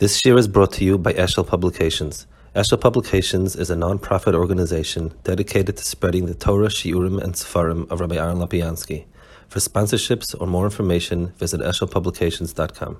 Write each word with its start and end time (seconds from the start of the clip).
This 0.00 0.24
year 0.24 0.38
is 0.38 0.48
brought 0.48 0.72
to 0.72 0.84
you 0.86 0.96
by 0.96 1.12
Eshel 1.12 1.46
Publications. 1.46 2.26
Eshel 2.56 2.80
Publications 2.80 3.54
is 3.54 3.68
a 3.68 3.76
non-profit 3.76 4.34
organization 4.34 5.12
dedicated 5.24 5.76
to 5.76 5.84
spreading 5.84 6.24
the 6.24 6.32
Torah, 6.32 6.68
Shiurim, 6.68 7.22
and 7.22 7.34
Sefarim 7.34 7.86
of 7.90 8.00
Rabbi 8.00 8.16
Aaron 8.16 8.38
Lapiansky. 8.38 9.04
For 9.48 9.58
sponsorships 9.58 10.34
or 10.40 10.46
more 10.46 10.64
information, 10.64 11.34
visit 11.36 11.60
eshelpublications.com. 11.60 12.96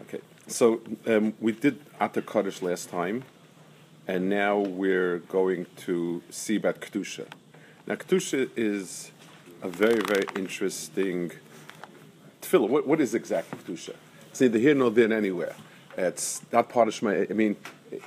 Okay, 0.00 0.20
so 0.48 0.80
um, 1.06 1.34
we 1.38 1.52
did 1.52 1.78
Atta 2.00 2.20
Kaddish 2.20 2.62
last 2.62 2.90
time, 2.90 3.22
and 4.08 4.28
now 4.28 4.58
we're 4.58 5.18
going 5.18 5.66
to 5.86 6.20
see 6.30 6.56
about 6.56 6.80
Kedusha. 6.80 7.28
Now, 7.86 7.94
Kedusha 7.94 8.50
is 8.56 9.12
a 9.62 9.68
very, 9.68 10.00
very 10.00 10.24
interesting 10.34 11.30
tefillah. 12.46 12.68
What, 12.68 12.86
what 12.86 13.00
is 13.00 13.14
exactly 13.14 13.58
Kedusha? 13.58 13.94
It's 14.30 14.40
neither 14.40 14.58
here 14.58 14.74
nor 14.74 14.90
there 14.90 15.12
anywhere. 15.12 15.54
It's 15.96 16.42
not 16.52 16.68
part 16.68 16.88
of 16.88 16.94
Shema. 16.94 17.26
I 17.30 17.32
mean, 17.32 17.56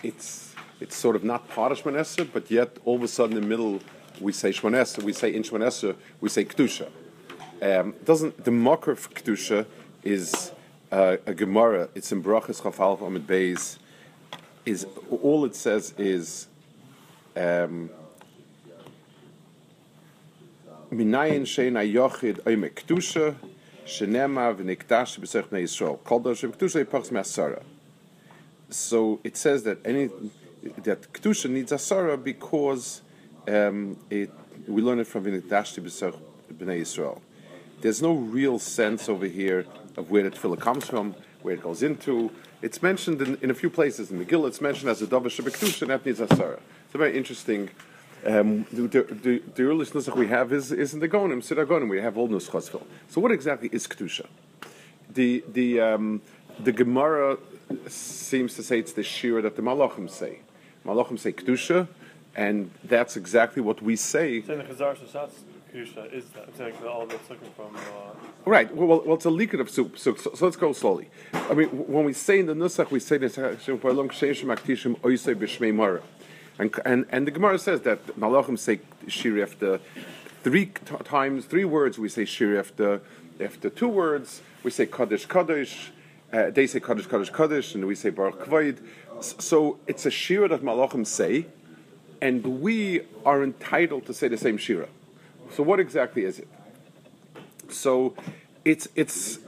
it's 0.04 0.54
it's 0.80 0.96
sort 0.96 1.16
of 1.16 1.24
not 1.24 1.50
part 1.50 1.72
of 1.72 1.82
Shemanesser, 1.82 2.28
but 2.32 2.50
yet 2.50 2.78
all 2.86 2.96
of 2.96 3.04
a 3.04 3.08
sudden 3.08 3.36
in 3.36 3.44
the 3.44 3.48
middle 3.48 3.82
we 4.22 4.32
say 4.32 4.52
Shemanesser, 4.52 5.04
we 5.04 5.14
say 5.14 5.34
in 5.34 5.44
Shemanesser, 5.44 5.96
we 6.22 6.30
say 6.30 6.46
Kedusha. 6.46 6.90
Um, 7.62 7.96
doesn't 8.06 8.44
the 8.44 8.52
marker 8.52 8.96
for 8.96 9.10
Kedusha 9.10 9.66
is 10.04 10.52
uh, 10.92 11.18
a 11.26 11.34
Gemara, 11.34 11.90
it's 11.96 12.12
in 12.12 12.24
Brachas 12.24 12.62
Chafal 12.62 13.06
Amid 13.06 13.28
Beis, 13.28 13.78
is 14.66 14.86
all 15.10 15.46
it 15.46 15.56
says 15.56 15.94
is 15.98 16.48
um, 17.36 17.90
Minayin 20.92 21.42
Sheina 21.42 21.92
Yochid 21.92 22.42
Oime 22.44 22.72
Kedusha 22.72 23.36
Shenema 23.90 24.56
B'Sech 24.56 25.48
Bnei 25.50 25.64
Yisrael 25.64 26.00
Yipachs 26.86 27.12
Me'asara 27.12 27.64
So 28.70 29.20
it 29.24 29.36
says 29.36 29.64
that 29.64 29.80
any 29.86 30.10
that 30.84 31.14
Kedusha 31.14 31.50
needs 31.50 31.72
Asara 31.72 32.22
because 32.22 33.02
um, 33.48 33.98
it, 34.10 34.30
we 34.68 34.82
learn 34.82 35.00
it 35.00 35.08
from 35.08 35.26
V'Nikdash 35.26 35.80
B'Sech 35.80 36.20
Bnei 36.54 36.82
Yisrael 36.82 37.22
there's 37.82 38.02
no 38.02 38.14
real 38.14 38.60
sense 38.60 39.08
over 39.08 39.26
here 39.26 39.66
of 39.96 40.12
where 40.12 40.24
the 40.24 40.32
tefillah 40.32 40.60
comes 40.60 40.86
from, 40.86 41.16
where 41.42 41.54
it 41.54 41.62
goes 41.62 41.84
into. 41.84 42.32
It's 42.62 42.82
mentioned 42.82 43.22
in, 43.22 43.38
in 43.42 43.52
a 43.52 43.54
few 43.54 43.70
places 43.70 44.12
in 44.12 44.18
the 44.18 44.26
Gil. 44.26 44.46
It's 44.46 44.62
mentioned 44.62 44.90
as 44.90 45.02
a 45.02 45.08
davar 45.08 45.28
shebekdusha, 45.28 45.84
and 45.84 45.92
that 45.92 46.06
needs 46.06 46.20
asara. 46.20 46.60
It's 46.86 46.96
a 46.96 46.98
very 46.98 47.18
interesting. 47.18 47.70
Um, 48.26 48.66
the, 48.72 48.88
the, 48.88 49.42
the 49.56 49.64
earliest 49.64 49.94
nusach 49.94 50.16
we 50.16 50.28
have 50.28 50.52
is, 50.52 50.72
is 50.72 50.94
in 50.94 51.00
the 51.00 51.08
Gonim, 51.08 51.42
Siddur 51.42 51.66
Gonim. 51.66 51.90
We 51.90 52.02
have 52.02 52.18
all 52.18 52.28
nuschos 52.28 52.70
So 53.08 53.22
what 53.22 53.32
exactly 53.32 53.70
is 53.72 53.88
kedusha? 53.88 54.28
The 55.14 55.44
the 55.48 55.80
um, 55.80 56.22
the 56.60 56.72
Gemara 56.72 57.38
seems 57.88 58.56
to 58.56 58.64
say 58.64 58.80
it's 58.80 58.94
the 58.94 59.04
shira 59.04 59.42
that 59.42 59.56
the 59.56 59.62
Malachim 59.62 60.10
say. 60.10 60.40
Malachim 60.86 61.18
say 61.18 61.32
kedusha, 61.32 61.88
and 62.36 62.72
that's 62.84 63.16
exactly 63.16 63.62
what 63.62 63.82
we 63.82 63.96
say. 63.96 64.42
Saying 64.42 64.60
the 64.60 64.66
Chazar 64.66 64.98
Shashatz 64.98 65.32
Kedusha 65.74 66.12
is 66.12 66.26
that 66.30 66.50
exactly 66.50 66.88
all 66.88 67.06
that's 67.06 67.30
looking 67.30 67.52
from. 67.52 67.76
Uh, 67.76 67.80
Right. 68.46 68.74
Well, 68.74 69.02
well, 69.06 69.16
it's 69.16 69.26
a 69.26 69.30
liquid 69.30 69.62
of 69.62 69.70
soup. 69.70 69.98
So, 69.98 70.16
so, 70.16 70.32
so 70.34 70.46
let's 70.46 70.58
go 70.58 70.74
slowly. 70.74 71.10
I 71.34 71.54
mean, 71.54 71.68
when 71.68 72.06
we 72.06 72.14
say 72.14 72.40
in 72.40 72.48
the 72.48 72.54
nusach, 72.54 72.90
we 72.90 73.00
say 73.00 73.18
this 73.18 73.36
and 76.60 76.78
and 76.86 77.06
and 77.10 77.26
the 77.26 77.32
Gemara 77.32 77.58
says 77.58 77.82
that 77.82 78.06
Malachim 78.20 78.60
say 78.60 78.82
shir 79.08 79.42
after 79.42 79.80
three 80.44 80.66
t- 80.68 80.96
times, 81.06 81.46
three 81.46 81.66
words. 81.66 81.98
We 81.98 82.10
say 82.10 82.26
shir 82.26 82.60
after 82.60 83.02
after 83.40 83.70
two 83.70 83.88
words. 83.88 84.42
We 84.64 84.72
say 84.72 84.86
kaddish 84.86 85.26
kaddish. 85.26 85.92
Uh, 86.32 86.50
they 86.52 86.68
say 86.68 86.82
kaddish 86.82 87.08
kaddish 87.08 87.30
kaddish, 87.30 87.74
and 87.76 87.88
we 87.88 87.96
say 87.96 88.10
baruch 88.10 88.46
kvaid. 88.46 88.78
So 89.22 89.80
it's 89.88 90.06
a 90.06 90.12
shira 90.12 90.50
that 90.50 90.62
Malachim 90.62 91.08
say, 91.08 91.48
and 92.22 92.62
we 92.62 93.02
are 93.26 93.42
entitled 93.42 94.06
to 94.08 94.14
say 94.14 94.28
the 94.28 94.38
same 94.38 94.58
shira. 94.58 94.90
So 95.52 95.64
what 95.64 95.80
exactly 95.80 96.26
is 96.26 96.40
it? 96.40 96.48
So 97.70 98.16
it's 98.66 98.90
it's 98.96 99.40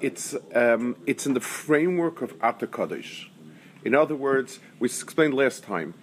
it's 0.00 0.36
um, 0.54 0.96
it's 1.06 1.26
in 1.26 1.32
the 1.32 1.40
framework 1.40 2.20
of 2.20 2.34
Atta 2.42 2.66
Kaddish. 2.66 3.30
In 3.82 3.94
other 3.94 4.14
words, 4.14 4.58
we 4.78 4.86
explained 4.86 5.32
last 5.32 5.64
time 5.64 5.94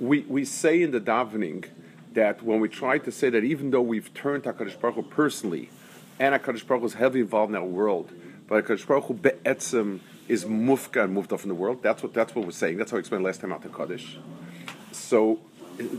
We 0.00 0.20
we 0.20 0.44
say 0.44 0.82
in 0.82 0.90
the 0.90 1.00
davening 1.00 1.66
that 2.14 2.42
when 2.42 2.58
we 2.58 2.68
try 2.68 2.98
to 2.98 3.12
say 3.12 3.30
that 3.30 3.44
even 3.44 3.70
though 3.70 3.82
we've 3.82 4.12
turned 4.12 4.42
Hakadosh 4.42 4.80
Baruch 4.80 4.96
Hu 4.96 5.02
personally, 5.02 5.70
and 6.18 6.34
Hakadosh 6.34 6.66
Baruch 6.66 6.80
Hu 6.80 6.86
is 6.86 6.94
heavily 6.94 7.20
involved 7.20 7.50
in 7.50 7.56
our 7.56 7.64
world, 7.64 8.10
but 8.48 8.64
Hakadosh 8.64 8.86
Baruch 8.86 9.04
Hu 9.04 9.14
be'etzem 9.14 10.00
is 10.26 10.44
mufka 10.44 11.04
and 11.04 11.12
moved 11.12 11.32
off 11.32 11.44
in 11.44 11.48
the 11.48 11.54
world. 11.54 11.82
That's 11.82 12.02
what 12.02 12.12
that's 12.12 12.34
what 12.34 12.44
we're 12.44 12.50
saying. 12.50 12.76
That's 12.78 12.90
how 12.90 12.96
I 12.96 13.00
explained 13.00 13.24
last 13.24 13.40
time 13.40 13.52
Atta 13.52 13.68
Kaddish. 13.68 14.18
So 14.90 15.38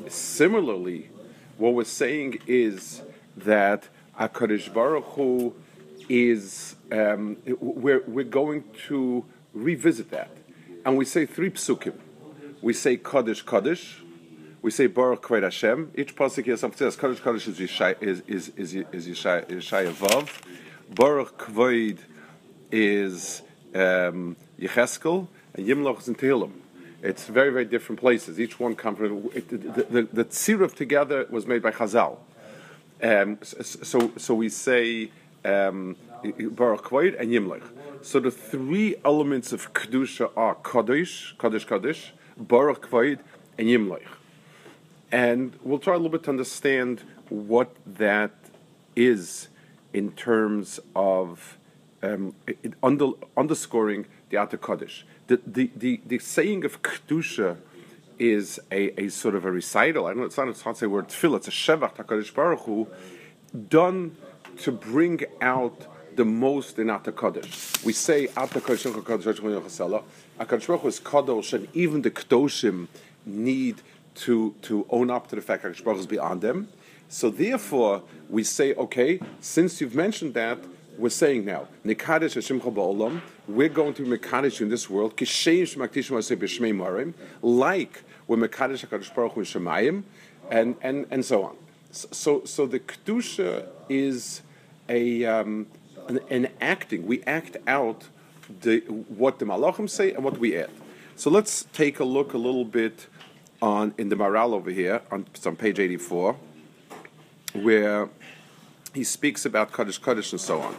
similarly, 0.08 1.10
what 1.58 1.74
we're 1.74 1.86
saying 1.86 2.40
is 2.48 3.02
that 3.38 3.88
Akadosh 4.20 4.74
Baruch 4.74 5.06
Hu 5.06 5.56
is 6.10 6.76
um, 6.92 7.38
we're 7.62 8.04
we're 8.08 8.26
going 8.26 8.66
to 8.88 9.24
revisit 9.54 10.12
that, 10.12 10.32
and 10.86 10.98
we 10.98 11.06
say 11.06 11.26
three 11.26 11.50
psukim. 11.50 11.94
We 12.62 12.74
say 12.74 12.98
Kaddish 12.98 13.44
Kaddish. 13.44 14.02
We 14.62 14.72
say 14.72 14.88
Baruch 14.88 15.22
Kved 15.22 15.44
Hashem. 15.44 15.92
Each 15.96 16.16
pasuk 16.16 16.46
here 16.46 16.58
something 16.58 16.78
says 16.78 16.96
Kaddish 16.96 17.22
Kaddish 17.22 17.48
is 17.48 17.60
Yishai 17.60 18.02
is 18.02 18.22
is 18.28 18.50
is 18.58 18.74
is 18.74 19.08
Yishai 19.08 19.46
Yishai 19.46 19.92
Vav. 19.92 20.30
Baruch 20.94 21.38
Kved 21.38 22.00
is 22.72 23.42
um, 23.74 24.36
Yecheskel, 24.60 25.28
and 25.54 25.68
Yimloch 25.68 26.00
is 26.00 26.08
in 26.08 26.16
Tehillim. 26.16 26.52
It's 27.02 27.28
very, 27.28 27.52
very 27.52 27.66
different 27.66 28.02
places. 28.02 28.40
Each 28.40 28.60
one 28.60 28.76
comes 28.76 28.98
from 28.98 29.22
the, 29.30 29.42
the, 29.42 29.84
the, 29.84 30.10
the 30.12 30.26
tziruf 30.26 30.76
together 30.76 31.26
was 31.30 31.48
made 31.48 31.62
by 31.62 31.72
Chazal. 31.72 32.18
Um, 33.02 33.40
so, 33.42 34.12
so 34.18 34.36
we 34.36 34.50
say 34.50 35.10
um, 35.46 35.96
Baruch 36.24 36.84
Kvaid 36.84 37.20
and 37.20 37.30
Yimlech. 37.30 37.64
So 38.02 38.20
the 38.20 38.32
three 38.32 38.96
elements 39.04 39.52
of 39.52 39.74
kedusha 39.74 40.32
are 40.36 40.56
Kaddish, 40.56 41.36
Kaddish, 41.38 41.66
Kaddish, 41.66 42.14
Baruch 42.38 42.90
Kvaid, 42.90 43.20
and 43.58 43.68
Yimlech. 43.68 44.08
And 45.12 45.58
we'll 45.64 45.80
try 45.80 45.94
a 45.94 45.98
little 45.98 46.12
bit 46.12 46.24
to 46.24 46.30
understand 46.30 47.04
what 47.30 47.76
that 47.86 48.32
is 48.96 49.48
in 49.94 50.12
terms 50.12 50.80
of 50.96 51.58
um, 52.02 52.36
under, 52.82 53.12
underscoring 53.36 54.06
the 54.30 54.38
Atta 54.38 54.58
Kaddish 54.58 55.06
the, 55.30 55.40
the, 55.46 55.72
the, 55.76 56.02
the 56.06 56.20
saying 56.20 56.66
of 56.66 56.82
Kedusha 56.82 57.58
is 58.18 58.60
a, 58.72 59.00
a 59.00 59.10
sort 59.10 59.36
of 59.36 59.46
a 59.46 59.52
recital. 59.52 60.08
I 60.08 60.10
don't 60.10 60.20
know 60.20 60.26
it's 60.26 60.38
not, 60.38 60.50
it's 60.50 60.66
not 60.66 60.78
say 60.78 60.88
word 60.88 61.08
tefillah, 61.08 61.38
it's 61.38 61.48
a 61.48 61.52
Shevach 61.52 61.96
HaKadosh 61.96 62.34
Baruch 62.34 62.62
Hu, 62.62 62.88
done 63.70 64.18
to 64.58 64.72
bring 64.72 65.22
out 65.40 65.86
the 66.20 66.26
most 66.26 66.78
in 66.78 66.90
Atta 66.90 67.14
Kaddish. 67.14 67.82
We 67.86 67.94
say 67.94 68.28
Atta 68.36 68.60
Kaddish 68.60 68.84
HaKadosh 68.84 70.68
Baruch 70.68 70.82
Hu 70.82 70.88
is 70.90 71.00
Kadosh, 71.00 71.54
and 71.54 71.70
even 71.74 72.02
the 72.02 72.12
Kedoshim 72.12 72.90
need 73.26 73.82
to, 74.16 74.54
to 74.64 74.86
own 74.90 75.10
up 75.10 75.30
to 75.30 75.38
the 75.38 75.42
fact 75.42 75.64
that 75.64 75.72
HaKadosh 75.72 75.84
Baruch 75.86 76.00
is 76.02 76.08
beyond 76.08 76.42
them. 76.42 76.68
So 77.08 77.30
therefore, 77.30 78.04
we 78.30 78.44
say, 78.44 78.74
okay, 78.74 79.22
since 79.40 79.80
you've 79.80 79.96
mentioned 79.96 80.34
that, 80.34 80.58
we're 80.98 81.08
saying 81.08 81.46
now, 81.46 81.70
Nekadesh 81.86 82.34
Hashem 82.34 82.60
Ba'olam, 82.60 83.22
we're 83.48 83.70
going 83.70 83.94
to 83.94 84.04
be 84.04 84.18
Mekadesh 84.18 84.60
in 84.60 84.68
this 84.68 84.90
world, 84.90 85.12
like 87.42 88.04
we're 88.28 88.38
Mekadesh 88.38 88.86
HaKadosh 88.86 89.16
Baruch 89.16 89.32
Hu 89.32 89.42
Shemayim, 89.46 90.04
and, 90.52 90.76
and, 90.82 91.06
and 91.12 91.24
so 91.24 91.44
on. 91.44 91.56
So, 91.92 92.44
so 92.44 92.66
the 92.66 92.82
Kedusha 92.82 93.68
is 93.88 94.42
a, 94.90 95.24
um, 95.24 95.68
an, 96.10 96.20
an, 96.30 96.50
acting. 96.60 97.06
We 97.06 97.24
act 97.24 97.58
out 97.68 98.10
the, 98.62 98.80
what 99.08 99.40
the 99.40 99.46
Malachim 99.46 99.90
say 99.90 100.12
and 100.12 100.24
what 100.24 100.38
we 100.38 100.58
add. 100.58 100.72
So 101.16 101.30
let's 101.30 101.66
take 101.74 102.00
a 102.00 102.04
look 102.04 102.34
a 102.34 102.38
little 102.38 102.66
bit 102.66 103.08
on 103.62 103.94
in 103.98 104.10
the 104.10 104.16
Maharal 104.16 104.54
over 104.54 104.72
here, 104.72 105.02
on, 105.12 105.26
on 105.46 105.56
page 105.56 105.80
84, 105.80 106.36
where 107.54 108.10
he 108.94 109.04
speaks 109.04 109.46
about 109.46 109.72
Kaddish 109.72 109.98
Kaddish 109.98 110.32
and 110.32 110.42
so 110.42 110.62
on. 110.62 110.76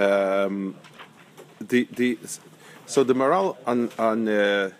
Um, 0.00 0.76
the 1.60 1.88
the 1.92 2.18
so 2.86 3.04
the 3.04 3.14
moral 3.14 3.58
on 3.66 3.90
on 3.98 4.28
uh, 4.28 4.70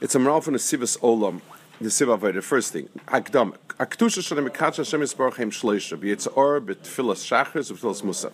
it's 0.00 0.14
a 0.14 0.18
moral 0.18 0.40
from 0.40 0.54
the 0.54 0.58
Sivas 0.58 0.98
Olam, 1.00 1.40
the 1.80 1.90
Siva 1.90 2.16
the 2.32 2.42
first 2.42 2.72
thing. 2.72 2.88
Hakdam. 3.06 3.56
Aktusha 3.78 4.22
shalem 4.22 4.48
mekatcha 4.48 4.78
Hashem 4.78 5.00
yisbarach 5.00 5.36
hem 5.36 5.50
shloisha. 5.50 5.96
B'yitzar 5.96 6.64
b'tfilas 6.64 7.22
shachris 7.24 7.70
b'tfilas 7.72 8.02
musaf. 8.02 8.32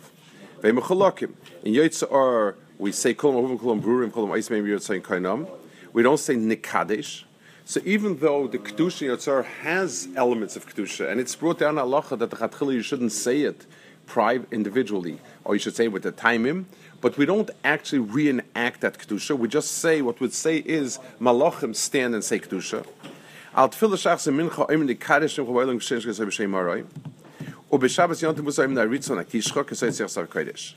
Ve'mechalakim. 0.63 1.33
In 1.63 1.75
Yitzar 1.75 2.55
we 2.79 2.91
say 2.91 3.13
kol 3.13 3.35
ma'uvim 3.35 3.61
kol 3.61 3.77
brurim 3.77 4.13
kol 4.13 4.27
ma'is 4.29 4.51
me'im 4.51 4.65
yitzayim 4.65 5.03
kainam. 5.03 5.49
We 5.93 6.03
don't 6.03 6.19
say 6.19 6.37
nikadesh. 6.37 7.25
So 7.67 7.81
even 7.85 8.19
though 8.19 8.47
the 8.47 8.59
Kedusha 8.59 9.09
Yotzar 9.09 9.45
has 9.45 10.09
elements 10.17 10.55
of 10.55 10.67
Kedusha, 10.67 11.11
and 11.11 11.19
it's 11.19 11.35
brought 11.35 11.59
down 11.59 11.77
halacha 11.77 12.19
that 12.19 12.31
the 12.31 12.37
Chatchila 12.37 12.75
you 12.75 12.83
shouldn't 12.83 13.13
say 13.13 13.41
it 13.41 13.65
private 14.07 14.53
individually, 14.53 15.19
or 15.45 15.55
you 15.55 15.59
should 15.59 15.75
say 15.75 15.89
with 15.89 16.03
the 16.03 16.13
timim, 16.13 16.67
but 17.01 17.17
we 17.17 17.25
don't 17.25 17.51
actually 17.65 18.01
reenact 18.01 18.81
that 18.83 18.99
Kedusha. 18.99 19.39
We 19.39 19.49
just 19.49 19.73
say 19.73 20.03
what 20.03 20.21
we'd 20.21 20.35
say 20.35 20.59
is 20.59 20.99
Malachim 21.21 21.75
stand 21.75 22.15
and 22.15 22.23
say 22.23 22.39
Kedusha. 22.39 22.87
Al 23.57 23.71
shachs 23.71 24.27
maroi. 24.27 26.85
U 27.71 27.89
sar 27.89 28.09
kodesh. 30.27 30.75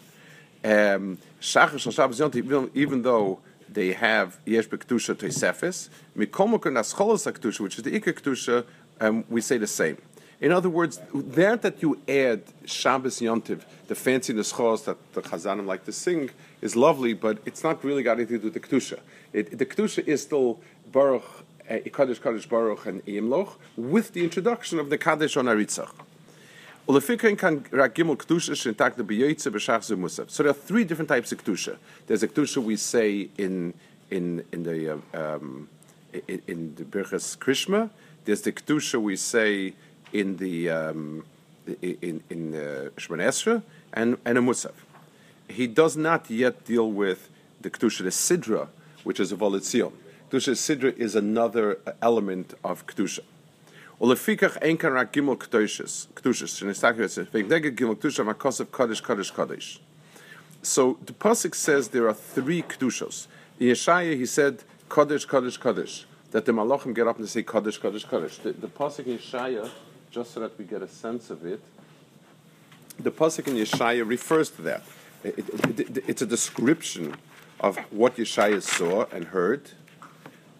Um, 0.63 1.17
shal 1.39 1.77
Shabbos 1.77 2.19
yontim, 2.19 2.69
even- 2.73 3.01
though 3.01 3.39
they 3.69 3.93
have 3.93 4.37
yesh 4.45 4.67
b'kedusha 4.67 5.15
teisefes, 5.15 5.89
mikomokon 6.15 6.77
ascholos 6.77 7.31
akdusha, 7.31 7.59
which 7.61 7.77
is 7.77 7.83
the 7.83 7.99
ikar 7.99 8.13
kedusha, 8.13 8.65
um, 8.99 9.23
we 9.29 9.41
say 9.41 9.57
the 9.57 9.67
same. 9.67 9.97
In 10.39 10.51
other 10.51 10.69
words, 10.69 10.99
that 11.13 11.63
that 11.63 11.81
you 11.81 11.99
add 12.07 12.43
Shabbos 12.65 13.19
Yontiv, 13.19 13.61
the 13.87 13.95
fancy 13.95 14.33
neschos 14.33 14.85
that 14.85 14.97
the 15.13 15.21
Chazanim 15.21 15.65
like 15.65 15.83
to 15.85 15.91
sing, 15.91 16.29
is 16.61 16.75
lovely, 16.75 17.13
but 17.13 17.39
it's 17.45 17.63
not 17.63 17.83
really 17.83 18.03
got 18.03 18.17
anything 18.17 18.39
to 18.39 18.49
do 18.49 18.51
with 18.51 18.53
the 18.53 18.59
Kedusha. 18.59 18.99
It, 19.33 19.57
the 19.57 19.65
Kedusha 19.65 20.07
is 20.07 20.21
still 20.21 20.59
Baruch, 20.91 21.45
uh, 21.69 21.77
Kaddish 21.93 22.19
Kaddish 22.19 22.47
Baruch 22.47 22.85
and 22.85 23.05
Imloch, 23.05 23.55
with 23.75 24.13
the 24.13 24.23
introduction 24.23 24.79
of 24.79 24.89
the 24.89 24.97
Kaddish 24.97 25.35
on 25.37 25.45
Aritzach. 25.45 25.91
So 26.89 26.99
there 26.99 27.07
are 30.49 30.53
three 30.53 30.85
different 30.85 31.09
types 31.09 31.33
of 31.33 31.43
kedusha. 31.43 31.75
There's 32.07 32.23
a 32.23 32.29
kedusha 32.29 32.63
we 32.63 32.77
say 32.77 33.27
in 33.37 33.73
in 34.09 34.45
in 34.53 34.63
the 34.63 35.01
um, 35.13 35.67
in, 36.13 36.41
in 36.47 36.75
the 36.75 36.85
Birchas 36.85 37.37
Krishma. 37.37 37.89
There's 38.23 38.43
the 38.43 38.53
kedusha 38.53 39.01
we 39.01 39.17
say 39.17 39.73
in 40.13 40.37
the 40.37 40.69
um, 40.69 41.25
in 41.81 42.23
in 42.29 42.55
uh, 42.55 42.91
Shemon 42.95 43.19
Esra 43.19 43.61
and 43.91 44.17
and 44.23 44.37
a 44.37 44.41
musaf. 44.41 44.71
He 45.49 45.67
does 45.67 45.97
not 45.97 46.29
yet 46.29 46.63
deal 46.63 46.89
with 46.89 47.27
the 47.59 47.69
kedusha 47.69 48.03
the 48.03 48.11
sidra, 48.11 48.69
which 49.03 49.19
is 49.19 49.33
a 49.33 49.35
volitzion. 49.35 49.91
Kedusha 50.29 50.53
sidra 50.55 50.97
is 50.97 51.15
another 51.15 51.79
element 52.01 52.53
of 52.63 52.85
kedusha. 52.85 53.19
Kan 53.99 54.91
rak 54.91 55.13
gimel 55.13 55.37
kedushas, 55.37 56.07
kedushas. 56.07 56.61
And 56.61 56.69
it's 56.69 56.81
talking 56.81 56.99
about 56.99 57.33
wegen 57.33 57.49
dege 57.49 57.75
gimel 57.75 57.95
kedusha 57.95 58.25
makosav 58.33 58.69
kaddish 58.71 58.99
kaddish 59.01 59.31
kaddish. 59.31 59.79
So 60.61 60.97
the 61.05 61.13
pasuk 61.13 61.55
says 61.55 61.89
there 61.89 62.07
are 62.09 62.13
three 62.13 62.61
kedushos. 62.61 63.27
In 63.59 63.67
Yeshaya 63.67 64.17
he 64.17 64.25
said 64.25 64.63
kaddish 64.89 65.25
kaddish 65.25 65.57
kaddish. 65.57 66.05
That 66.31 66.45
the 66.45 66.51
malachim 66.51 66.93
get 66.93 67.07
up 67.07 67.17
and 67.19 67.29
say 67.29 67.43
kaddish 67.43 67.77
kaddish 67.77 68.03
kaddish. 68.03 68.37
The, 68.39 68.51
the 68.51 68.67
pasuk 68.67 69.07
in 69.07 69.17
Yeshaya, 69.19 69.69
just 70.11 70.33
so 70.33 70.41
that 70.41 70.57
we 70.59 70.65
get 70.65 70.81
a 70.81 70.89
sense 70.89 71.29
of 71.29 71.45
it, 71.45 71.61
the 72.99 73.11
pasuk 73.11 73.47
in 73.47 73.55
Yeshaya 73.55 74.05
refers 74.05 74.49
to 74.51 74.61
that. 74.63 74.83
It- 75.23 75.39
it- 75.39 75.79
it- 75.79 76.03
it's 76.05 76.21
a 76.21 76.25
description 76.25 77.15
of 77.61 77.77
what 77.91 78.17
Yeshaya 78.17 78.61
saw 78.61 79.05
and 79.11 79.25
heard, 79.25 79.71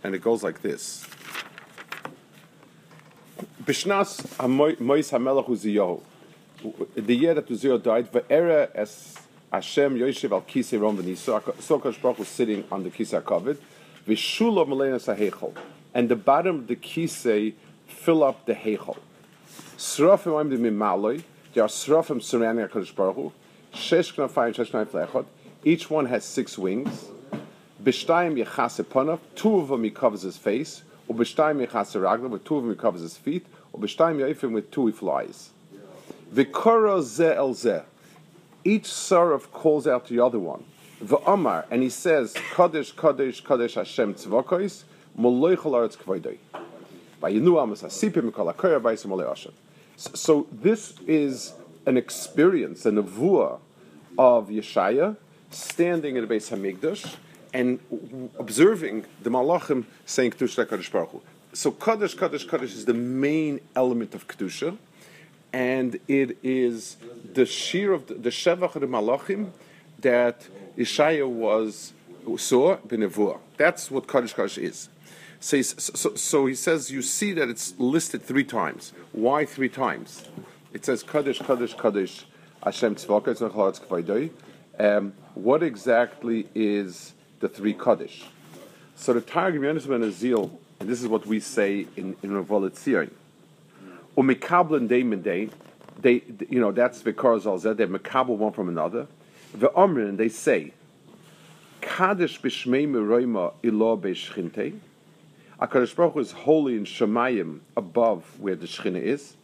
and 0.04 0.16
it 0.16 0.22
goes 0.22 0.44
like 0.44 0.62
this. 0.62 1.06
Bishnas 3.64 4.80
Mois 4.80 5.12
Hamelach 5.12 5.48
Uziyahu. 5.48 6.02
The 6.96 7.14
year 7.14 7.34
that 7.34 7.48
Uziyahu 7.48 7.84
died, 7.84 8.12
Ve'era 8.12 8.70
es 8.74 9.16
Hashem 9.52 9.98
Yoshev 9.98 10.32
al 10.32 10.42
Kisei 10.42 10.80
Rom 10.82 10.98
V'Niso, 10.98 11.42
Sokash 11.42 12.02
Baruch 12.02 12.20
was 12.20 12.28
sitting 12.28 12.64
on 12.72 12.84
the 12.84 12.90
Kisei 12.90 13.22
HaKavod, 13.22 13.58
V'shula 14.08 14.66
Melena 14.66 15.00
Sahechol, 15.00 15.54
and 15.94 16.10
the 16.10 16.16
bottom 16.16 16.60
of 16.60 16.68
the 16.68 16.76
Kisei 16.76 17.54
fill 17.88 18.24
up 18.24 18.46
the 18.46 18.54
Hechol. 18.54 18.98
Srafim 19.78 20.34
Oim 20.34 20.50
de 20.50 20.58
Mimaloi, 20.58 21.24
there 21.54 21.64
are 21.64 21.68
Srafim 21.68 22.22
surrounding 22.22 22.66
HaKadosh 22.68 22.96
Baruch 22.96 23.16
Hu, 23.16 23.34
Shesh 23.74 24.14
Knafayim, 24.16 24.56
Shesh 24.56 24.72
Knafayim 24.72 24.88
Flechot, 24.88 25.26
each 25.64 25.90
one 25.90 26.06
has 26.06 26.24
six 26.24 26.58
wings, 26.58 27.10
B'shtayim 27.88 28.44
Yechase 28.44 28.84
Ponav, 28.84 29.20
two 29.34 29.60
of 29.60 29.70
them 29.70 29.86
he 29.86 29.90
covers 29.90 30.24
his 30.24 30.36
face, 30.36 30.84
or 31.08 31.16
B'shtayim 31.16 31.66
Yechase 31.66 31.96
Raglav, 31.96 32.32
with 32.32 32.44
two 32.44 32.58
of 32.58 32.64
them 32.64 32.74
he 32.74 32.78
covers 32.78 33.00
his 33.00 33.16
feet, 33.16 33.46
or 33.72 33.80
B'shtayim 33.80 34.18
Yoifim, 34.18 34.52
with 34.52 34.70
two 34.72 34.88
he 34.88 34.92
flies. 34.92 35.52
V'koro 36.34 37.00
Zeh 37.00 37.34
El 37.34 37.54
Zeh, 37.54 37.86
each 38.66 38.88
seraph 38.88 39.50
calls 39.54 39.88
out 39.88 40.10
the 40.10 40.20
other 40.20 40.38
one. 40.38 40.66
V'omar, 41.02 41.64
and 41.72 41.82
he 41.82 41.90
says, 41.90 42.34
Kadesh, 42.34 42.92
Kadesh, 42.92 43.42
Kadesh 43.42 43.76
Hashem 43.76 44.16
Tzvokos, 44.16 44.84
Moloichel 45.18 45.72
Aretz 45.72 45.96
Kvoidoi. 45.96 46.40
So- 49.96 50.48
this 50.52 50.94
is 51.08 51.54
an 51.86 51.96
experience, 51.96 52.86
a 52.86 52.92
nevuah 52.92 53.60
of 54.18 54.50
Yeshaya 54.50 55.16
standing 55.50 56.18
in 56.18 56.22
the 56.22 56.28
base 56.28 56.50
Hamikdash 56.50 57.16
and 57.54 57.80
observing 58.38 59.06
the 59.24 59.30
Malachim 59.30 59.86
saying 60.06 60.32
Kedusha 60.32 60.66
Kadosh 60.66 60.92
Baruch 60.92 61.12
Hu. 61.12 61.22
So 61.54 61.72
Kadosh, 61.72 62.16
Kadosh, 62.16 62.48
Kadosh 62.48 62.76
is 62.76 62.86
the 62.86 62.94
main 62.94 63.62
element 63.76 64.14
of 64.14 64.28
Kedusha, 64.28 64.78
and 65.54 66.00
it 66.08 66.38
is 66.44 66.98
the 67.34 67.46
sheer 67.46 67.94
of 67.94 68.08
the, 68.08 68.16
the 68.16 68.30
Shevach 68.30 68.76
of 68.76 68.82
the 68.82 68.88
Malachim 68.88 69.52
that 70.00 70.48
Yeshaya 70.78 71.28
was 71.28 71.94
saw 72.38 72.78
b'nevuah. 72.78 73.40
That's 73.58 73.90
what 73.90 74.08
Kadosh 74.08 74.36
Kadosh 74.36 74.62
is. 74.62 74.90
So, 75.40 75.62
so, 75.62 76.16
so 76.16 76.46
he 76.48 76.56
says 76.56 76.92
you 76.92 77.02
see 77.02 77.32
that 77.34 77.48
it's 77.48 77.78
listed 77.78 78.24
three 78.24 78.44
times. 78.44 78.92
Why 79.12 79.46
three 79.46 79.70
times? 79.70 80.26
It 80.74 80.86
says 80.86 81.04
Kadosh, 81.04 81.40
Kadosh, 81.40 81.76
Kadosh, 81.76 82.26
Hashem. 82.64 82.98
Um, 84.80 85.14
what 85.34 85.64
exactly 85.64 86.48
is 86.54 87.14
the 87.40 87.50
three 87.50 87.74
Kaddish? 87.74 88.26
So 88.96 89.14
the 89.14 89.22
Targum 89.22 89.62
Yonis 89.62 89.88
Ben 89.88 90.02
Azil, 90.02 90.52
and 90.80 90.90
this 90.90 91.02
is 91.02 91.08
what 91.08 91.26
we 91.26 91.40
say 91.40 91.88
in 91.96 92.16
in 92.24 92.32
Revolet 92.32 92.72
Tzion. 92.72 93.12
Umikablen 94.18 94.88
day 94.88 95.04
day, 95.04 95.50
they 96.00 96.24
you 96.50 96.60
know 96.60 96.72
that's 96.72 97.02
because 97.02 97.46
Zalzeh, 97.46 97.78
they 97.78 97.86
makabel 97.86 98.38
one 98.38 98.52
from 98.52 98.70
another. 98.70 99.08
The 99.54 99.70
Omrin 99.70 100.18
they 100.18 100.30
say, 100.30 100.74
Kaddish 101.82 102.42
b'shmei 102.42 102.88
meroima 102.88 103.54
ilo 103.64 103.96
be'shchinte. 103.98 104.80
Hakadosh 105.60 105.96
Baruch 105.96 106.14
Hu 106.14 106.20
is 106.20 106.32
holy 106.32 106.76
in 106.76 106.86
Shemayim 106.86 107.60
above 107.76 108.40
where 108.40 108.56
the 108.56 108.68
Shechina 108.68 109.02
is. 109.02 109.36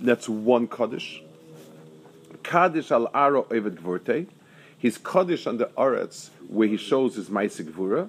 That's 0.00 0.28
one 0.28 0.66
Kaddish. 0.66 1.22
Kaddish 2.42 2.90
al 2.90 3.08
Aro 3.08 3.46
Eved 3.48 3.76
Gvurte. 3.80 4.26
He's 4.78 4.96
Kaddish 4.96 5.46
on 5.46 5.58
the 5.58 5.66
Aretz 5.76 6.30
where 6.48 6.68
he 6.68 6.76
shows 6.76 7.16
his 7.16 7.28
Maisik 7.28 7.72
Gvura. 7.72 8.08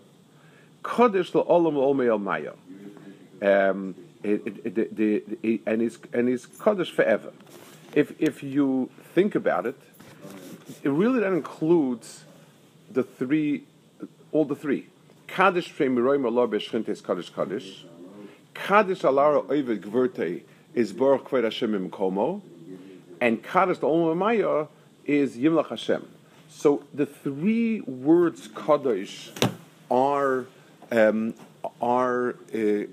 Kaddish 0.83 1.31
Olam 1.31 1.73
Olmei 1.73 2.21
Maya. 2.21 2.53
Um, 3.41 3.95
it, 4.23 4.41
it, 4.45 4.77
it, 4.77 4.95
the, 4.95 5.23
the, 5.41 5.61
and 5.65 5.81
he's 5.81 5.97
and 6.13 6.59
Kaddish 6.59 6.91
forever. 6.91 7.31
If 7.93 8.13
if 8.21 8.43
you 8.43 8.89
think 9.13 9.33
about 9.33 9.65
it, 9.65 9.79
it 10.83 10.89
really 10.89 11.19
that 11.21 11.33
includes 11.33 12.23
the 12.91 13.03
three, 13.03 13.63
all 14.31 14.45
the 14.45 14.55
three. 14.55 14.87
Kaddish 15.27 15.73
Shrei 15.73 15.89
Miroim 15.89 16.25
Allah 16.25 16.47
B'Shchinte 16.47 16.89
is 16.89 17.01
Kaddish 17.01 17.29
Kaddish. 17.29 17.85
Kaddish 18.53 19.01
Alara 19.01 19.45
Oived 19.45 19.81
Gvurte 19.81 20.41
is 20.73 20.91
Baruch 20.93 21.29
Kved 21.29 21.43
Hashem 21.43 21.73
Im 21.73 21.89
Komo. 21.89 22.41
And 23.21 23.41
Kaddish 23.41 23.79
the 23.79 23.87
Olam 23.87 24.17
Maya 24.17 24.67
is 25.05 25.37
Yimlach 25.37 25.69
Hashem. 25.69 26.07
So 26.49 26.83
the 26.93 27.05
three 27.05 27.81
words 27.81 28.49
Kaddish 28.53 29.31
are 29.89 30.45
um, 30.91 31.35
are 31.79 32.35
uh, 32.53 32.83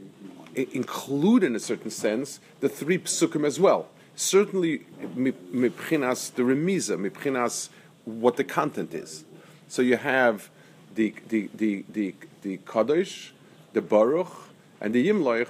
include 0.55 1.43
in 1.43 1.57
a 1.57 1.59
certain 1.61 1.91
sense 1.91 2.41
the 2.61 2.69
three 2.69 2.99
psukim 2.99 3.47
as 3.47 3.59
well. 3.59 3.89
Certainly, 4.15 4.87
mi- 5.15 5.33
mipchinas 5.53 6.35
the 6.35 6.43
remiza, 6.43 6.97
mipchinas 6.99 7.71
what 8.05 8.37
the 8.37 8.45
content 8.45 8.95
is. 8.95 9.25
So 9.69 9.83
you 9.83 9.97
have 9.97 10.51
the 10.95 11.15
the 11.29 11.49
the 11.55 11.85
the, 11.89 12.15
the 12.43 12.59
kaddish, 12.59 13.33
the 13.73 13.83
baruch, 13.83 14.33
and 14.81 14.95
the 14.95 15.09
yimloich. 15.09 15.49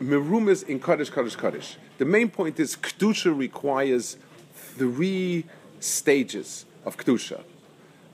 Merumas 0.00 0.66
in 0.66 0.80
kaddish, 0.80 1.10
kaddish, 1.10 1.36
kaddish. 1.36 1.76
The 1.98 2.06
main 2.06 2.28
point 2.30 2.58
is 2.58 2.76
kedusha 2.76 3.36
requires 3.36 4.16
three 4.54 5.44
stages 5.78 6.64
of 6.84 6.96
kedusha. 6.96 7.42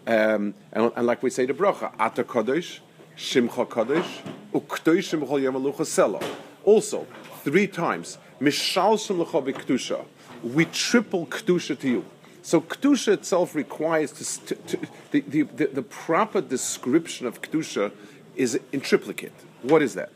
Um, 0.06 0.54
and, 0.72 0.92
and 0.96 1.06
like 1.06 1.22
we 1.22 1.30
say 1.30 1.44
the 1.46 1.52
bracha, 1.52 1.92
Ata 1.98 2.24
Kadosh, 2.24 2.78
Shimcha 3.16 3.66
Kadosh, 3.68 4.22
Ukdoshim 4.52 5.26
Chol 5.26 5.42
Yamalucha 5.42 5.80
Sela. 5.80 6.24
Also, 6.64 7.06
three 7.42 7.66
times, 7.66 8.18
Mishalsum 8.40 9.24
Lecha 9.24 9.52
Kedusha. 9.52 10.04
We 10.42 10.64
triple 10.66 11.26
Kedusha 11.26 11.78
to 11.78 11.88
you. 11.88 12.04
So 12.42 12.60
Kedusha 12.62 13.12
itself 13.14 13.54
requires 13.54 14.12
to, 14.12 14.46
to, 14.46 14.54
to, 14.54 14.86
the, 15.10 15.20
the, 15.20 15.42
the, 15.42 15.66
the 15.66 15.82
proper 15.82 16.40
description 16.40 17.26
of 17.26 17.42
Kedusha 17.42 17.92
is 18.36 18.58
in 18.72 18.80
triplicate. 18.80 19.32
What 19.62 19.82
is 19.82 19.94
that? 19.94 20.12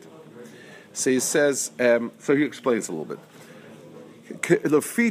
So 0.94 1.10
he 1.10 1.20
says, 1.20 1.72
um, 1.80 2.12
so 2.18 2.36
he 2.36 2.44
explains 2.44 2.88
a 2.88 2.92
little 2.92 3.04
bit. 3.04 3.18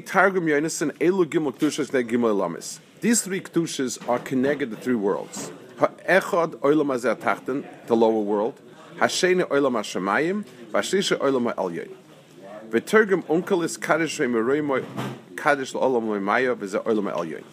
Targum 0.06 0.46
Elu 0.46 1.26
Gimel 1.26 1.54
Gimel. 1.54 2.80
These 3.02 3.24
three 3.24 3.42
Ktushas 3.42 4.08
are 4.08 4.20
connected 4.20 4.70
to 4.70 4.76
three 4.76 4.94
worlds. 4.94 5.52
Ha'echad 5.80 6.54
Olam 6.58 6.94
Hazeh 6.94 7.16
Tachten, 7.16 7.66
the 7.88 7.96
lower 7.96 8.22
world. 8.22 8.62
Hasheni 8.98 9.42
Olam 9.46 9.74
HaShemayim. 9.74 10.46
Vashlisha 10.72 11.18
Olam 11.18 11.52
HaElyon. 11.56 11.90
V'tergum 12.70 13.24
Unkelis 13.24 13.82
Kaddish 13.82 14.20
Re'meroimoy 14.20 14.86
Kaddish 15.36 15.74
L'Olam 15.74 16.04
Lo'imaya 16.04 16.56
V'zeh 16.56 16.84
Olam 16.84 17.12
HaElyon. 17.12 17.44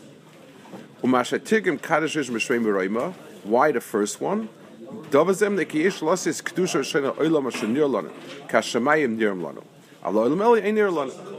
Umashatigim 1.03 1.81
Kaddish 1.81 2.15
Re'meroimoy. 2.17 3.15
Why 3.45 3.73
the 3.73 3.81
first 3.81 4.21
one? 4.21 4.51
Davazem 5.11 5.55
ne 5.55 5.65
kiyesh 5.65 6.03
losis 6.03 6.43
kedusha 6.43 6.81
shena 6.81 7.15
olam 7.17 7.47
asher 7.47 7.67
nir 7.67 7.85
lanu 7.85 8.11
kashamayim 8.49 9.19
nirm 9.19 9.41
lanu. 9.41 9.63
Allah 10.03 10.29
olam 10.29 10.41
eli 10.43 10.67
ein 10.67 10.75
nir 10.75 10.89
lanu. 10.89 11.38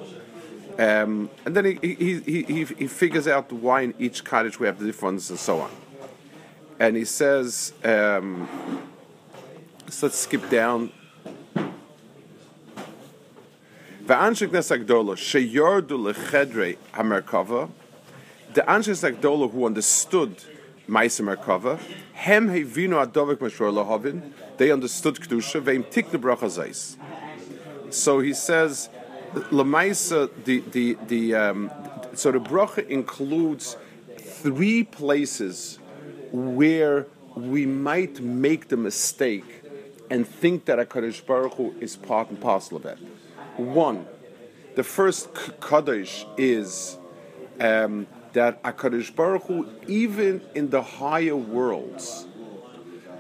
Um, 0.80 1.30
and 1.46 1.58
then 1.58 1.66
he, 1.66 1.78
he, 1.82 2.20
he, 2.22 2.44
he, 2.44 2.64
he 2.64 2.88
figures 2.88 3.28
out 3.28 3.52
why 3.52 3.82
in 3.82 3.94
each 4.00 4.24
cottage 4.24 4.62
we 4.62 4.66
have 4.66 4.80
the 4.80 4.86
difference 4.86 5.30
and 5.30 5.38
so 5.38 5.60
on. 5.60 5.72
And 6.80 6.96
he 6.96 7.04
says, 7.04 7.74
um, 7.84 8.48
so 9.90 10.06
let's 10.06 10.20
skip 10.20 10.50
down. 10.50 10.94
V'anshik 14.06 14.54
nes 14.54 14.70
agdola 14.70 15.18
sheyordu 15.18 16.14
lechedre 16.14 16.78
hamerkava. 16.94 17.70
The 18.54 18.62
anshik 18.62 19.12
agdola 19.12 19.52
who 19.52 19.66
understood 19.66 20.42
Meiser 20.88 21.36
Merkava, 21.36 21.78
hem 22.14 22.48
hevino 22.48 23.06
adovik 23.06 23.40
mashor 23.40 23.74
lahavin. 23.74 24.32
They 24.56 24.72
understood 24.72 25.16
kedusha. 25.16 25.62
Veim 25.62 25.84
tikne 25.84 26.20
bracha 26.22 26.48
zeis. 26.48 26.96
So 27.94 28.22
he 28.22 28.34
says, 28.34 28.90
lemaisa 29.52 30.30
the 30.46 30.60
the 30.72 30.98
the 31.08 31.36
um, 31.36 31.72
so 32.14 32.32
the 32.32 32.40
bracha 32.40 32.88
includes 32.88 33.78
three 34.18 34.84
places 34.84 35.80
where 36.32 37.08
we 37.36 37.66
might 37.66 38.20
make 38.22 38.68
the 38.70 38.78
mistake 38.78 39.64
and 40.10 40.28
think 40.28 40.66
that 40.66 40.80
a 40.80 40.86
Kaddish 40.86 41.22
Baruch 41.22 41.54
Hu 41.54 41.76
is 41.80 41.96
part 41.96 42.30
and 42.30 42.40
parcel 42.40 42.78
of 42.78 42.86
it. 42.86 42.98
One, 43.58 44.08
the 44.76 44.84
first 44.84 45.30
Kaddish 45.62 46.26
is 46.38 46.98
um, 47.60 48.08
that 48.34 48.62
HaKadosh 48.64 49.16
Baruch 49.16 49.44
Hu, 49.44 49.70
even 49.88 50.42
in 50.56 50.70
the 50.70 50.82
higher 50.82 51.36
worlds, 51.36 52.28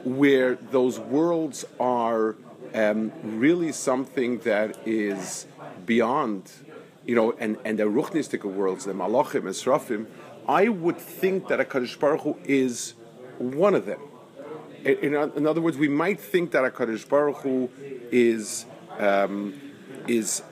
where 0.04 0.56
those 0.56 1.00
worlds 1.00 1.66
are 1.80 2.36
um, 2.74 3.12
really 3.24 3.72
something 3.72 4.39
that 4.39 4.78
is 4.88 5.46
beyond, 5.89 6.51
you 7.03 7.15
know, 7.15 7.34
and, 7.39 7.58
and 7.65 7.79
the 7.79 7.84
Ruchnistic 7.84 8.43
worlds, 8.43 8.86
the 8.86 8.93
Malachim 8.93 9.48
and 9.50 9.58
Srafim, 9.63 10.05
I 10.48 10.69
would 10.69 11.00
think 11.00 11.48
that 11.48 11.58
HaKadosh 11.60 12.00
Baruch 12.00 12.22
Hu 12.22 12.38
is 12.46 12.93
one 13.39 13.74
of 13.74 13.88
them. 13.88 14.00
In, 14.86 15.15
in 15.15 15.48
other 15.48 15.62
words, 15.62 15.77
we 15.77 15.89
might 15.89 16.19
think 16.19 16.51
that 16.51 16.63
HaKadosh 16.72 17.10
Baruch 17.10 17.38
Hu 17.38 17.69
is, 18.12 18.67
um, 19.00 19.60
is 20.08 20.43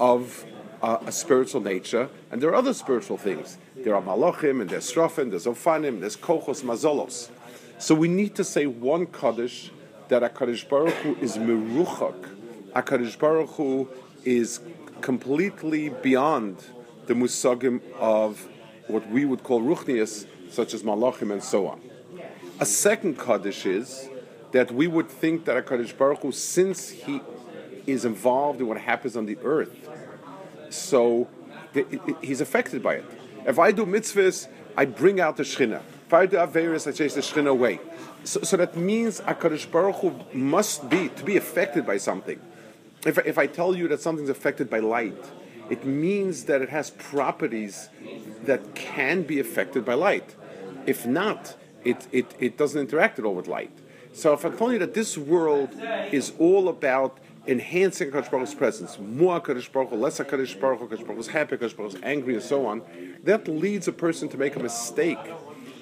of 0.00 0.46
a, 0.82 0.98
a 1.06 1.12
spiritual 1.12 1.60
nature, 1.60 2.08
and 2.30 2.40
there 2.40 2.48
are 2.48 2.54
other 2.54 2.72
spiritual 2.72 3.18
things. 3.18 3.58
There 3.76 3.94
are 3.94 4.02
malachim, 4.02 4.62
and 4.62 4.70
there's 4.70 4.90
srafim, 4.90 5.28
there's 5.28 5.44
ofanim, 5.44 6.00
there's 6.00 6.16
kochos, 6.16 6.62
mazolos. 6.62 7.28
So 7.78 7.94
we 7.94 8.08
need 8.08 8.34
to 8.36 8.44
say 8.44 8.64
one 8.64 9.06
kaddish 9.06 9.70
that 10.08 10.22
Hakadosh 10.22 10.66
Baruch 10.66 10.94
Hu 10.94 11.16
is 11.20 11.36
meruchak. 11.36 12.30
Hakadosh 12.74 13.18
Baruch 13.18 13.50
Hu 13.50 13.88
is 14.24 14.60
completely 15.00 15.88
beyond 15.88 16.64
the 17.06 17.14
musagim 17.14 17.80
of 17.98 18.48
what 18.88 19.08
we 19.10 19.24
would 19.24 19.42
call 19.42 19.60
ruchnias, 19.60 20.26
such 20.50 20.74
as 20.74 20.82
malachim 20.82 21.32
and 21.32 21.42
so 21.42 21.66
on. 21.66 21.80
A 22.60 22.66
second 22.66 23.18
kaddish 23.18 23.66
is 23.66 24.08
that 24.52 24.70
we 24.72 24.86
would 24.86 25.08
think 25.08 25.44
that 25.44 25.56
a 25.56 25.62
kaddish 25.62 25.92
Baruch 25.92 26.22
Hu, 26.22 26.32
since 26.32 26.90
he 26.90 27.20
is 27.86 28.04
involved 28.04 28.60
in 28.60 28.66
what 28.66 28.78
happens 28.78 29.16
on 29.16 29.26
the 29.26 29.38
earth, 29.42 29.88
so 30.70 31.28
he's 32.22 32.40
affected 32.40 32.82
by 32.82 32.94
it. 32.94 33.04
If 33.46 33.58
I 33.58 33.72
do 33.72 33.84
mitzvahs, 33.84 34.48
I 34.76 34.84
bring 34.86 35.20
out 35.20 35.36
the 35.36 35.42
Shechina. 35.42 35.82
If 36.06 36.12
I 36.12 36.26
do 36.26 36.36
Averis, 36.36 36.86
I 36.86 36.92
chase 36.92 37.14
the 37.14 37.20
Shechina 37.20 37.48
away. 37.48 37.80
So, 38.24 38.40
so 38.42 38.56
that 38.56 38.76
means 38.76 39.20
HaKadosh 39.20 39.70
Baruch 39.70 39.96
Hu 39.96 40.14
must 40.32 40.88
be, 40.88 41.08
to 41.10 41.24
be 41.24 41.36
affected 41.36 41.86
by 41.86 41.98
something. 41.98 42.40
If, 43.06 43.18
if 43.18 43.38
I 43.38 43.46
tell 43.46 43.74
you 43.76 43.88
that 43.88 44.00
something's 44.00 44.28
affected 44.28 44.68
by 44.68 44.80
light, 44.80 45.24
it 45.70 45.84
means 45.84 46.44
that 46.44 46.62
it 46.62 46.68
has 46.68 46.90
properties 46.90 47.88
that 48.44 48.74
can 48.74 49.22
be 49.22 49.40
affected 49.40 49.84
by 49.84 49.94
light. 49.94 50.34
If 50.86 51.06
not, 51.06 51.56
it, 51.84 52.06
it, 52.12 52.34
it 52.38 52.56
doesn't 52.56 52.80
interact 52.80 53.18
at 53.18 53.24
all 53.24 53.34
with 53.34 53.48
light. 53.48 53.76
So 54.12 54.32
if 54.32 54.44
I'm 54.44 54.56
telling 54.56 54.74
you 54.74 54.78
that 54.80 54.94
this 54.94 55.18
world 55.18 55.70
is 56.10 56.32
all 56.38 56.68
about 56.68 57.18
enhancing 57.46 58.10
Hu's 58.10 58.54
presence, 58.54 58.98
more 58.98 59.40
Kadosh 59.40 59.70
Baruch 59.70 59.92
less 59.92 60.18
Kadosh 60.18 60.58
Baruch 60.58 60.80
Hu, 60.80 60.88
Kadosh 60.88 61.06
Baruch 61.06 61.26
happy, 61.26 61.56
Kadosh 61.56 61.76
Baruch 61.76 62.00
angry, 62.02 62.34
and 62.34 62.42
so 62.42 62.66
on, 62.66 62.82
that 63.24 63.46
leads 63.46 63.86
a 63.88 63.92
person 63.92 64.28
to 64.30 64.36
make 64.36 64.56
a 64.56 64.60
mistake 64.60 65.18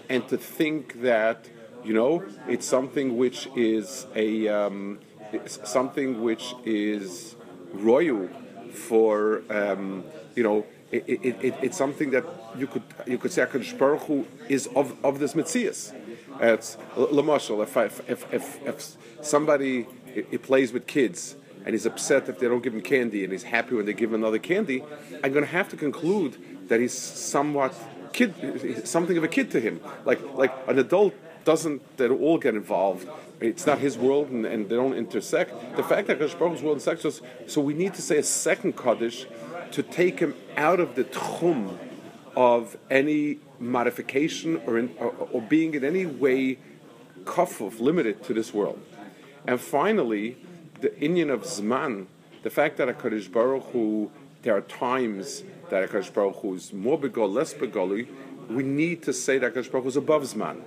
and 0.09 0.26
to 0.28 0.37
think 0.37 1.00
that 1.02 1.49
you 1.85 1.95
know 1.95 2.25
it's 2.49 2.66
something 2.66 3.16
which 3.16 3.49
is 3.54 4.07
a 4.14 4.49
um, 4.49 4.99
something 5.47 6.23
which 6.23 6.55
is 6.64 7.37
royal 7.73 8.29
for 8.73 9.43
um, 9.50 10.05
you 10.35 10.43
know. 10.43 10.67
It, 10.93 11.09
it, 11.09 11.37
it, 11.43 11.55
it's 11.61 11.76
something 11.76 12.11
that 12.12 12.25
you 12.57 12.69
could 12.69 12.85
you 13.05 13.19
could 13.19 13.33
say 13.33 13.45
Hu 13.50 14.26
is 14.49 14.69
of, 14.76 14.95
of 15.05 15.19
this 15.19 15.33
mitzias. 15.35 15.93
It's 16.41 16.76
lamashal. 16.95 17.62
If, 17.62 18.09
if 18.09 18.33
if 18.33 18.64
if 18.64 18.97
somebody 19.21 19.87
it 20.14 20.43
plays 20.43 20.73
with 20.73 20.87
kids 20.87 21.37
and 21.64 21.75
he's 21.75 21.87
upset 21.87 22.29
if 22.29 22.38
they 22.38 22.47
don't 22.47 22.62
give 22.62 22.75
him 22.75 22.83
candy, 22.83 23.25
and 23.25 23.33
he's 23.33 23.45
happy 23.45 23.75
when 23.75 23.87
they 23.87 23.93
give 23.93 24.11
him 24.11 24.23
another 24.23 24.38
candy, 24.38 24.85
I'm 25.23 25.33
going 25.33 25.45
to 25.45 25.50
have 25.50 25.69
to 25.71 25.76
conclude 25.76 26.69
that 26.69 26.79
he's 26.79 26.93
somewhat 26.93 27.75
kid, 28.12 28.87
something 28.87 29.17
of 29.17 29.25
a 29.25 29.29
kid 29.29 29.50
to 29.53 29.61
him. 29.61 29.81
Like 30.05 30.21
like 30.35 30.53
an 30.69 30.79
adult 30.79 31.14
doesn't 31.45 31.97
they 31.97 32.09
all 32.09 32.39
get 32.39 32.55
involved. 32.55 33.09
It's 33.41 33.67
not 33.67 33.79
his 33.79 33.99
world, 33.99 34.31
and, 34.31 34.47
and 34.47 34.69
they 34.69 34.77
don't 34.77 34.95
intersect. 34.95 35.77
The 35.77 35.83
fact 35.83 36.07
that 36.09 36.19
Hakadosh 36.19 36.39
Baruch 36.39 36.63
world 36.63 36.77
intersects 36.77 37.05
us, 37.05 37.21
so 37.47 37.61
we 37.61 37.75
need 37.75 37.95
to 37.95 38.03
say 38.03 38.19
a 38.19 38.23
second 38.23 38.77
kaddish 38.77 39.27
to 39.73 39.83
take 39.83 40.21
him 40.21 40.35
out 40.57 40.81
of 40.81 40.95
the 40.95 41.05
tchum 41.05 41.77
of 42.37 42.77
any 42.91 43.39
modification 43.59 44.61
or, 44.67 44.79
in, 44.79 44.95
or, 44.99 45.15
or 45.33 45.43
being 45.43 45.75
in 45.75 45.85
any 45.85 46.07
way 46.07 46.59
kafuf, 47.25 47.81
limited 47.81 48.23
to 48.25 48.35
this 48.35 48.53
world. 48.53 48.81
And 49.47 49.61
finally, 49.61 50.37
the 50.81 50.99
Indian 51.01 51.31
of 51.31 51.43
Zman, 51.43 52.07
the 52.43 52.51
fact 52.51 52.77
that 52.79 52.89
HaKadosh 52.89 53.33
Baruch 53.33 53.65
Hu, 53.73 54.11
there 54.43 54.57
are 54.57 54.61
times 54.61 55.43
that 55.71 55.89
HaKadosh 55.91 56.13
Baruch 56.13 56.37
Hu 56.37 56.55
is 56.55 56.73
more 56.73 56.99
begol, 56.99 57.33
less 57.33 57.55
begoli, 57.55 58.09
we 58.49 58.63
need 58.63 59.03
to 59.03 59.13
say 59.13 59.39
that 59.39 59.55
HaKadosh 59.55 59.71
Baruch 59.71 59.85
Hu 59.85 59.89
is 59.89 59.97
above 59.97 60.23
Zman. 60.23 60.63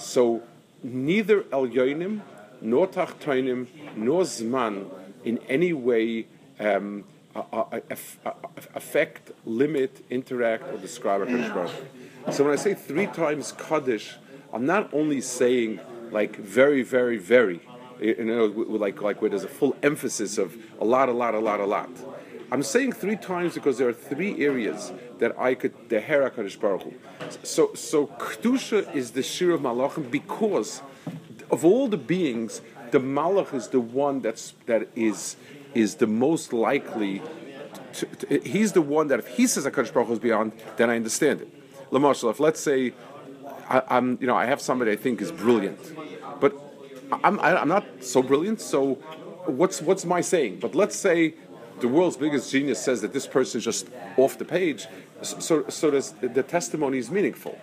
So 0.00 0.42
neither 0.82 1.44
El 1.52 1.68
Yoinim, 1.68 2.22
nor 2.62 2.88
Tachtoinim, 2.88 3.66
nor 3.96 4.22
Zman 4.22 4.86
in 5.24 5.38
any 5.48 5.72
way 5.72 6.26
um, 6.58 7.04
affect, 8.74 9.30
limit, 9.44 10.04
interact, 10.10 10.72
or 10.72 10.78
describe 10.78 11.20
HaKadosh 11.22 11.54
Baruch 11.54 12.34
So 12.34 12.44
when 12.44 12.52
I 12.54 12.56
say 12.56 12.74
three 12.74 13.06
times 13.06 13.52
Kaddish, 13.52 14.16
I'm 14.52 14.66
not 14.66 14.92
only 14.92 15.20
saying 15.20 15.80
like 16.10 16.36
very, 16.36 16.82
very, 16.82 17.18
very, 17.18 17.60
you 18.00 18.24
know, 18.24 18.46
like 18.46 19.00
like 19.02 19.20
where 19.20 19.30
there's 19.30 19.44
a 19.44 19.48
full 19.48 19.76
emphasis 19.82 20.38
of 20.38 20.56
a 20.80 20.84
lot, 20.84 21.08
a 21.08 21.12
lot, 21.12 21.34
a 21.34 21.38
lot, 21.38 21.60
a 21.60 21.66
lot. 21.66 21.90
I'm 22.50 22.62
saying 22.62 22.92
three 22.92 23.16
times 23.16 23.54
because 23.54 23.78
there 23.78 23.88
are 23.88 23.92
three 23.92 24.44
areas 24.44 24.92
that 25.20 25.38
I 25.38 25.54
could 25.54 25.88
the 25.88 26.00
Hera 26.00 26.30
Kadosh 26.30 26.58
Baruch 26.60 26.82
Hu. 26.82 26.92
So 27.42 27.72
so 27.74 28.08
Kedusha 28.08 28.94
is 28.94 29.12
the 29.12 29.22
Shir 29.22 29.52
of 29.52 29.60
Malachim 29.60 30.10
because 30.10 30.82
of 31.50 31.64
all 31.64 31.88
the 31.88 31.96
beings, 31.96 32.60
the 32.90 32.98
Malach 32.98 33.54
is 33.54 33.68
the 33.68 33.80
one 33.80 34.20
that's 34.20 34.54
that 34.66 34.88
is 34.96 35.36
is 35.74 35.96
the 35.96 36.06
most 36.06 36.52
likely. 36.52 37.22
To, 37.94 38.06
to, 38.06 38.38
he's 38.40 38.72
the 38.72 38.82
one 38.82 39.08
that 39.08 39.18
if 39.18 39.28
he 39.28 39.46
says 39.46 39.64
Hakadosh 39.64 39.92
Baruch 39.92 40.08
Hu 40.08 40.12
is 40.14 40.18
beyond, 40.18 40.52
then 40.76 40.90
I 40.90 40.96
understand 40.96 41.40
it. 41.42 41.90
Lamashal, 41.90 42.30
if 42.30 42.40
let's 42.40 42.60
say 42.60 42.92
I, 43.68 43.82
am 43.98 44.18
you 44.20 44.26
know 44.26 44.36
I 44.36 44.46
have 44.46 44.60
somebody 44.60 44.92
I 44.92 44.96
think 44.96 45.20
is 45.20 45.32
brilliant, 45.32 45.80
but 46.40 46.52
I'm, 47.24 47.40
I'm 47.40 47.68
not 47.68 47.84
so 48.00 48.22
brilliant, 48.22 48.60
so 48.60 48.94
what's, 49.46 49.82
what's 49.82 50.04
my 50.04 50.20
saying? 50.20 50.60
But 50.60 50.74
let's 50.74 50.96
say 50.96 51.34
the 51.80 51.88
world's 51.88 52.16
biggest 52.16 52.50
genius 52.50 52.80
says 52.80 53.00
that 53.02 53.12
this 53.12 53.26
person 53.26 53.58
is 53.58 53.64
just 53.64 53.88
off 54.16 54.38
the 54.38 54.44
page, 54.44 54.86
so, 55.22 55.68
so 55.68 55.90
the 55.90 56.42
testimony 56.42 56.98
is 56.98 57.10
meaningful. 57.10 57.58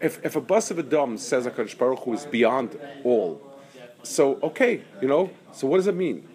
If, 0.00 0.24
if 0.24 0.36
a 0.36 0.40
bus 0.40 0.70
of 0.70 0.78
a 0.78 0.82
dumb 0.82 1.18
says 1.18 1.46
HaKadosh 1.46 1.78
Baruch 1.78 2.00
Hu 2.00 2.14
is 2.14 2.26
beyond 2.26 2.78
all, 3.04 3.40
so 4.02 4.38
okay, 4.42 4.82
you 5.00 5.08
know, 5.08 5.30
so 5.52 5.66
what 5.66 5.78
does 5.78 5.86
it 5.86 5.94
mean? 5.94 6.28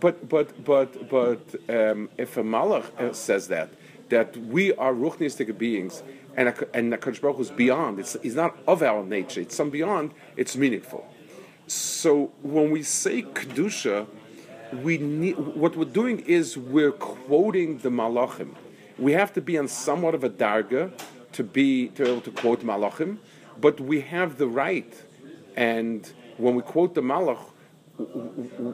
but 0.00 0.28
but 0.28 0.64
but 0.64 1.08
but 1.08 1.40
um, 1.68 2.08
if 2.16 2.36
a 2.36 2.42
malach 2.42 2.86
uh, 2.98 3.12
says 3.12 3.48
that 3.48 3.70
that 4.08 4.36
we 4.36 4.72
are 4.74 4.92
ruchnistic 4.92 5.56
beings 5.56 6.02
and 6.36 6.48
a, 6.48 6.68
and 6.74 6.92
the 6.92 6.96
Baruch 6.96 7.40
is 7.40 7.50
beyond, 7.50 7.98
it's, 8.00 8.14
it's 8.16 8.34
not 8.34 8.56
of 8.66 8.82
our 8.82 9.04
nature, 9.04 9.40
it's 9.40 9.54
some 9.54 9.70
beyond, 9.70 10.12
it's 10.36 10.56
meaningful. 10.56 11.06
So 11.66 12.32
when 12.42 12.70
we 12.70 12.82
say 12.82 13.22
kedusha, 13.22 14.06
we 14.72 14.98
need 14.98 15.38
what 15.38 15.76
we're 15.76 15.84
doing 15.84 16.20
is 16.20 16.56
we're 16.56 16.92
quoting 16.92 17.78
the 17.78 17.90
malachim. 17.90 18.54
We 18.98 19.12
have 19.12 19.32
to 19.34 19.40
be 19.40 19.58
on 19.58 19.68
somewhat 19.68 20.14
of 20.14 20.24
a 20.24 20.30
darga 20.30 20.92
to 21.32 21.44
be 21.44 21.88
to 21.88 22.04
be 22.04 22.10
able 22.10 22.20
to 22.22 22.30
quote 22.30 22.60
malachim, 22.60 23.18
but 23.60 23.80
we 23.80 24.00
have 24.00 24.38
the 24.38 24.46
right. 24.46 24.92
And 25.56 26.10
when 26.36 26.54
we 26.54 26.62
quote 26.62 26.94
the 26.94 27.02
malach, 27.02 27.38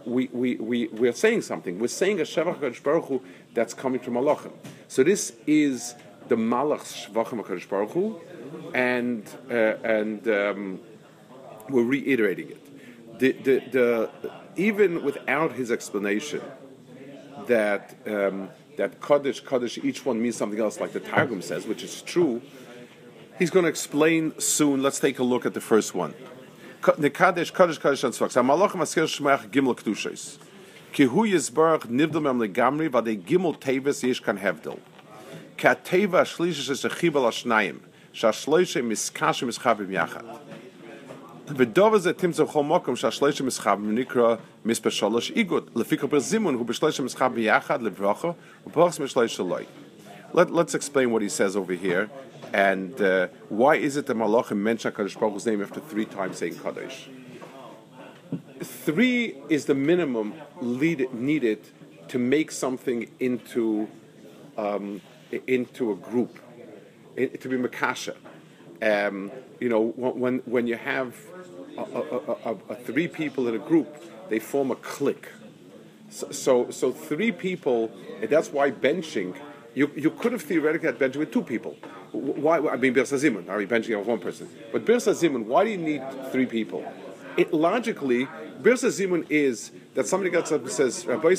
we, 0.05 0.29
we, 0.33 0.57
we, 0.57 0.89
we're 0.89 1.13
saying 1.13 1.43
something. 1.43 1.79
We're 1.79 1.89
saying 1.89 2.21
a 2.21 2.25
Shevach 2.25 2.83
Baruch 2.83 3.07
Hu 3.07 3.23
that's 3.55 3.75
coming 3.75 4.01
from 4.01 4.15
malachim. 4.15 4.53
So 4.89 5.03
this 5.03 5.33
is 5.47 5.95
the 6.29 6.37
malach 6.37 7.13
HaKadosh 7.13 7.69
Baruch 7.69 7.91
Hu, 7.91 8.21
and, 8.75 9.29
uh, 9.51 9.55
and 9.55 10.29
um, 10.29 10.81
we're 11.69 11.83
reiterating 11.83 12.51
it. 12.51 13.19
The, 13.19 13.33
the, 13.33 13.63
the, 13.71 14.11
even 14.57 15.05
without 15.05 15.53
his 15.53 15.71
explanation 15.71 16.43
that 17.47 17.95
um, 18.07 18.49
that 18.77 19.01
Kaddish, 19.01 19.41
Kaddish, 19.41 19.79
each 19.79 20.05
one 20.05 20.21
means 20.21 20.37
something 20.37 20.61
else, 20.61 20.81
like 20.81 20.93
the 20.93 21.01
Targum 21.01 21.43
says, 21.43 21.67
which 21.67 21.83
is 21.83 22.03
true, 22.03 22.43
he's 23.39 23.51
going 23.51 23.65
to 23.65 23.71
explain 23.71 24.39
soon. 24.39 24.83
Let's 24.83 25.01
take 25.01 25.19
a 25.19 25.23
look 25.23 25.47
at 25.47 25.55
the 25.55 25.61
first 25.61 25.95
one. 25.95 26.15
The 26.99 27.11
Kaddish, 27.11 27.51
Kaddish, 27.51 27.79
Kaddish, 27.79 28.05
and 28.05 28.13
Tzvak. 28.13 28.31
Malachim 28.45 28.83
asker 28.83 29.03
shmeach 29.03 29.51
gimel 29.51 29.77
kedushes. 29.77 30.39
Ki 30.93 31.05
hu 31.05 31.27
yisbarach 31.27 31.87
nivdel 31.87 32.23
mem 32.23 32.39
legamri, 32.39 32.89
vade 32.91 33.25
gimel 33.25 33.59
teves 33.59 34.03
yesh 34.07 34.21
kan 34.21 34.39
hevdel. 34.39 34.79
Ka 35.57 35.75
teva 35.75 36.23
shlishish 36.23 36.71
es 36.71 36.85
a 36.85 36.89
chibel 36.89 37.27
ashnayim, 37.27 37.81
sha 38.13 38.31
shloishe 38.31 38.85
miskashim 38.85 39.49
mischavim 39.49 39.89
yachad. 39.89 40.39
ודובר 41.58 41.98
זה 41.98 42.14
תמצא 42.14 42.44
בכל 42.44 42.64
מקום 42.64 42.96
שהשלישה 42.96 43.44
מסחב 43.44 43.80
נקרא 43.82 44.36
מספר 44.66 44.90
שלוש 44.90 45.32
איגוד, 45.32 45.70
לפי 45.76 45.98
כל 45.98 46.20
זימון 46.20 46.56
הוא 46.56 46.66
בשלישה 46.66 47.04
מסחב 47.04 47.34
ביחד 47.34 47.82
לברכה 47.82 48.32
ופרס 48.68 49.00
משלישה 49.00 49.44
לוי. 49.44 49.64
Let, 50.34 50.50
let's 50.50 50.74
explain 50.76 51.12
what 51.12 51.22
he 51.22 51.30
says 51.30 51.58
over 51.58 51.74
here 51.74 52.10
and 52.54 53.02
uh, 53.02 53.28
why 53.50 53.76
is 53.76 53.98
it 53.98 54.06
that 54.08 54.18
Malachim 54.18 54.58
mention 54.58 54.92
Kadosh 54.92 55.20
Baruch 55.20 55.34
Hu's 55.34 55.46
name 55.46 55.62
after 55.62 55.80
three 55.80 56.06
times 56.06 56.38
saying 56.38 56.56
Kadosh? 56.56 57.08
Three 58.62 59.36
is 59.50 59.66
the 59.66 59.76
minimum 59.76 60.34
lead, 60.62 61.14
needed 61.14 61.60
to 62.10 62.20
make 62.20 62.52
something 62.52 63.10
into 63.20 63.90
um, 64.58 65.02
into 65.48 65.92
a 65.92 65.96
group, 65.96 66.40
to 67.16 67.50
be 67.50 67.58
Makasha. 67.58 68.16
Um, 68.82 69.32
you 69.60 69.70
know, 69.70 69.82
when, 69.82 70.40
when 70.46 70.68
you 70.68 70.76
have 70.76 71.16
a, 71.79 72.57
a, 72.71 72.75
three 72.77 73.09
people 73.09 73.49
in 73.49 73.55
a 73.55 73.59
group, 73.59 74.03
they 74.29 74.39
form 74.39 74.71
a 74.71 74.77
clique. 74.77 75.29
So, 76.11 76.31
so, 76.31 76.71
so 76.71 76.93
three 76.93 77.33
people, 77.33 77.91
that's 78.23 78.51
why 78.51 78.71
benching, 78.71 79.37
you, 79.75 79.91
you 79.97 80.11
could 80.11 80.33
have 80.33 80.43
theoretically 80.43 80.87
had 80.87 80.99
benching 80.99 81.17
with 81.17 81.33
two 81.33 81.43
people. 81.43 81.77
Why? 82.13 82.59
I 82.59 82.77
mean, 82.77 82.95
Birsa 82.95 83.19
Zimun, 83.19 83.49
are 83.51 83.61
you 83.61 83.67
benching 83.67 83.99
with 83.99 84.07
one 84.07 84.21
person? 84.21 84.49
But 84.73 84.85
Birsa 84.85 85.13
Zimun, 85.13 85.45
why 85.45 85.65
do 85.65 85.71
you 85.71 85.77
need 85.77 86.03
three 86.33 86.47
people? 86.47 86.85
It, 87.37 87.53
logically, 87.53 88.27
Birsa 88.63 88.89
Zimun 88.89 89.27
is 89.29 89.73
that 89.95 90.07
somebody 90.07 90.31
gets 90.31 90.53
up 90.53 90.63
and 90.63 90.71
says, 90.71 91.05
Rabbi 91.05 91.35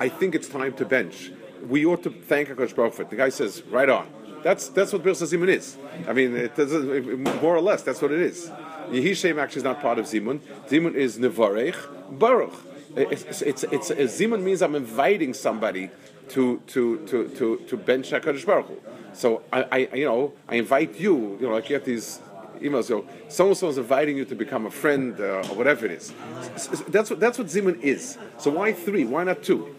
I 0.00 0.08
think 0.08 0.34
it's 0.34 0.48
time 0.48 0.72
to 0.74 0.84
bench. 0.84 1.32
We 1.68 1.84
ought 1.84 2.02
to 2.04 2.10
thank 2.10 2.48
HaKadosh 2.48 2.74
Baruch. 2.76 3.10
The 3.10 3.16
guy 3.16 3.28
says, 3.30 3.62
right 3.64 3.88
on. 3.88 4.08
That's, 4.42 4.68
that's 4.68 4.92
what 4.92 5.02
Birsa 5.02 5.26
Zimun 5.26 5.48
is. 5.48 5.76
I 6.06 6.12
mean, 6.12 6.36
it 6.36 6.54
doesn't, 6.54 7.42
more 7.42 7.56
or 7.56 7.60
less, 7.60 7.82
that's 7.82 8.00
what 8.00 8.12
it 8.12 8.20
is. 8.20 8.50
Yehishem 8.90 9.38
actually 9.38 9.60
is 9.60 9.64
not 9.64 9.80
part 9.80 9.98
of 9.98 10.06
Zimun. 10.06 10.40
Zimun 10.68 10.94
is 10.94 11.18
Nevarech 11.18 11.76
Baruch. 12.18 12.54
It's, 12.96 13.42
it's, 13.42 13.62
it's, 13.64 13.90
it's, 13.90 14.20
Zimun 14.20 14.42
means 14.42 14.62
I'm 14.62 14.74
inviting 14.74 15.34
somebody 15.34 15.90
to 16.30 16.60
to 16.68 16.98
to 17.06 17.28
to 17.28 17.56
to 17.68 17.76
bench 17.76 18.10
Hakadosh 18.10 18.46
Baruch. 18.46 18.66
So 19.12 19.42
I, 19.52 19.62
I 19.70 19.76
you 19.94 20.04
know 20.04 20.32
I 20.48 20.56
invite 20.56 20.98
you. 20.98 21.38
You 21.40 21.48
know, 21.48 21.56
you 21.56 21.62
get 21.62 21.84
these 21.84 22.20
emails. 22.60 22.88
You 22.88 22.96
know, 22.96 23.06
so 23.28 23.48
and 23.48 23.56
so 23.56 23.68
is 23.68 23.78
inviting 23.78 24.16
you 24.16 24.24
to 24.24 24.34
become 24.34 24.66
a 24.66 24.70
friend 24.70 25.18
uh, 25.20 25.46
or 25.50 25.54
whatever 25.56 25.86
it 25.86 25.92
is. 25.92 26.12
That's 26.88 27.10
what 27.10 27.20
that's 27.20 27.38
what 27.38 27.48
Zimun 27.48 27.80
is. 27.80 28.18
So 28.38 28.50
why 28.50 28.72
three? 28.72 29.04
Why 29.04 29.24
not 29.24 29.42
two? 29.42 29.74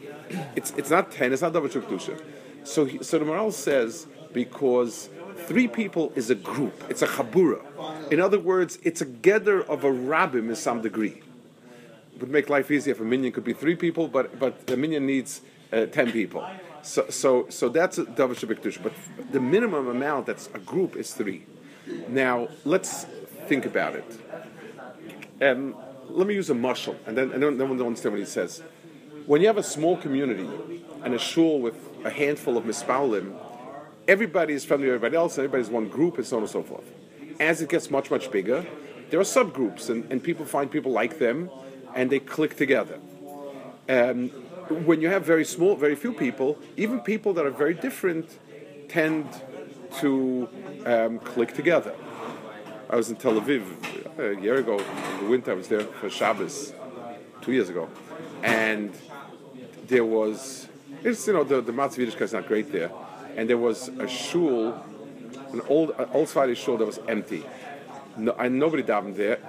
It's 0.56 0.72
it's 0.72 0.90
not 0.90 1.12
ten. 1.12 1.34
It's 1.34 1.42
not 1.42 1.54
double 1.54 1.70
kedusha. 1.70 2.22
So 2.64 2.86
he, 2.86 3.04
so 3.04 3.18
the 3.20 3.26
moral 3.26 3.52
says 3.52 4.08
because 4.34 5.10
three 5.38 5.68
people 5.68 6.12
is 6.16 6.30
a 6.30 6.36
group. 6.36 6.84
It's 6.90 7.02
a 7.02 7.08
chabura. 7.08 7.62
In 8.12 8.20
other 8.20 8.40
words, 8.40 8.80
it's 8.84 9.02
a 9.02 9.06
gather 9.06 9.62
of 9.62 9.84
a 9.84 9.90
rabbim 9.90 10.50
in 10.50 10.56
some 10.56 10.82
degree. 10.82 11.22
It 12.16 12.22
would 12.22 12.32
make 12.32 12.50
life 12.50 12.72
easier 12.72 12.94
if 12.94 13.00
a 13.00 13.04
minyan 13.04 13.32
could 13.32 13.44
be 13.44 13.54
three 13.54 13.76
people, 13.76 14.08
but 14.08 14.40
but 14.40 14.66
the 14.68 14.76
minyan 14.76 15.06
needs 15.06 15.42
uh, 15.72 15.86
ten 15.86 16.12
people. 16.12 16.48
So 16.82 17.10
so 17.10 17.48
so 17.50 17.70
that's 17.70 17.98
a 18.00 18.06
davar 18.06 18.36
shabiktush. 18.36 18.82
But 18.82 18.94
the 19.32 19.40
minimum 19.40 19.88
amount 19.88 20.26
that's 20.26 20.48
a 20.54 20.60
group 20.60 20.96
is 20.96 21.14
three. 21.14 21.46
Now 22.08 22.48
let's 22.66 23.06
think 23.48 23.66
about 23.66 23.96
it. 23.96 24.20
Um, 25.42 25.76
let 26.10 26.26
me 26.26 26.34
use 26.34 26.50
a 26.50 26.56
mushal, 26.56 26.96
and 27.06 27.16
then 27.16 27.32
and 27.32 27.44
then, 27.44 27.58
then 27.58 27.70
we'll 27.70 27.86
understand 27.86 28.14
what 28.14 28.20
he 28.20 28.26
says. 28.26 28.64
When 29.28 29.42
you 29.42 29.48
have 29.48 29.58
a 29.58 29.64
small 29.64 29.98
community 29.98 30.50
and 31.04 31.14
a 31.14 31.20
shul 31.20 31.60
with 31.60 31.76
a 32.06 32.10
handful 32.10 32.58
of 32.58 32.64
mispalim, 32.64 33.36
everybody 34.08 34.54
is 34.54 34.66
friendly 34.66 34.88
with 34.88 34.96
everybody 34.96 35.18
else, 35.18 35.38
everybody's 35.38 35.70
one 35.70 35.88
group, 35.88 36.18
and 36.18 36.26
so 36.26 36.38
on 36.38 36.44
and 36.44 36.52
so 36.52 36.64
forth 36.64 36.92
as 37.40 37.62
it 37.62 37.70
gets 37.70 37.90
much, 37.90 38.10
much 38.12 38.32
bigger, 38.32 38.66
there 39.10 39.20
are 39.20 39.24
subgroups, 39.24 39.90
and, 39.90 40.10
and 40.12 40.24
people 40.24 40.46
find 40.46 40.70
people 40.70 40.92
like 40.92 41.20
them, 41.20 41.50
and 41.96 42.10
they 42.10 42.20
click 42.20 42.58
together. 42.58 43.00
Um, 43.90 44.30
when 44.70 45.02
you 45.02 45.10
have 45.10 45.24
very 45.26 45.46
small, 45.46 45.76
very 45.76 45.96
few 45.96 46.12
people, 46.12 46.58
even 46.76 47.00
people 47.00 47.34
that 47.34 47.46
are 47.46 47.52
very 47.52 47.74
different 47.74 48.38
tend 48.90 49.26
to 50.00 50.50
um, 50.86 51.20
click 51.20 51.54
together. 51.54 51.96
I 52.90 52.96
was 52.96 53.10
in 53.10 53.16
Tel 53.16 53.40
Aviv 53.40 53.64
a 54.20 54.42
year 54.42 54.56
ago 54.56 54.78
in 54.78 55.24
the 55.24 55.30
winter. 55.30 55.52
I 55.52 55.56
was 55.56 55.68
there 55.68 55.82
for 55.82 56.10
Shabbos 56.10 56.74
two 57.42 57.54
years 57.54 57.70
ago, 57.70 57.90
and 58.44 58.94
there 59.88 60.06
was 60.06 60.68
it's 61.04 61.26
you 61.28 61.34
know 61.34 61.44
the 61.44 61.62
the 61.62 61.72
Matzah 61.72 62.06
Yiddishkeit 62.06 62.22
is 62.22 62.34
not 62.34 62.48
great 62.48 62.72
there, 62.72 62.92
and 63.38 63.48
there 63.48 63.58
was 63.58 63.88
a 64.00 64.08
shul 64.08 64.84
an 65.54 65.62
old 65.70 65.92
uh, 65.92 66.06
old 66.14 66.28
Sephardi 66.28 66.56
shul 66.56 66.78
that 66.78 66.86
was 66.86 67.00
empty. 67.08 67.44
No, 68.18 68.34
and 68.34 68.60
nobody 68.60 68.84
davened 68.84 69.16
there. 69.16 69.40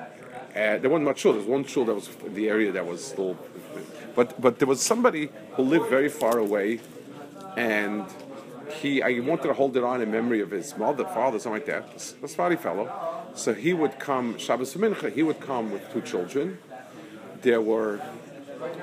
Uh, 0.51 0.79
there 0.79 0.91
wasn't 0.91 1.07
much 1.07 1.21
shul. 1.21 1.33
There 1.33 1.41
was 1.41 1.49
one 1.49 1.65
shul 1.65 1.85
that 1.87 1.95
was 1.95 2.09
in 2.25 2.35
the 2.35 2.49
area 2.49 2.71
that 2.73 2.87
was 2.87 3.05
still, 3.05 3.37
but 4.15 4.41
but 4.41 4.59
there 4.59 4.69
was 4.69 4.81
somebody 4.81 5.31
who 5.55 5.63
lived 5.63 5.89
very 5.89 6.09
far 6.09 6.39
away, 6.39 6.81
and 7.57 8.05
he 8.81 9.03
I 9.03 9.19
wanted 9.21 9.49
to 9.49 9.55
hold 9.55 9.77
it 9.77 9.85
on 9.85 10.01
in 10.03 10.11
memory 10.11 10.41
of 10.41 10.51
his 10.51 10.77
mother, 10.77 11.05
father, 11.05 11.39
something 11.39 11.61
like 11.61 11.67
that. 11.67 11.85
A 12.23 12.29
Sephardi 12.29 12.57
fellow. 12.57 12.87
So 13.35 13.55
he 13.55 13.73
would 13.73 13.99
come 13.99 14.37
Shabbos 14.39 14.75
Mincha. 14.75 15.13
He 15.13 15.23
would 15.23 15.41
come 15.41 15.71
with 15.71 15.93
two 15.93 16.03
children. 16.03 16.59
There 17.43 17.61
were 17.61 18.01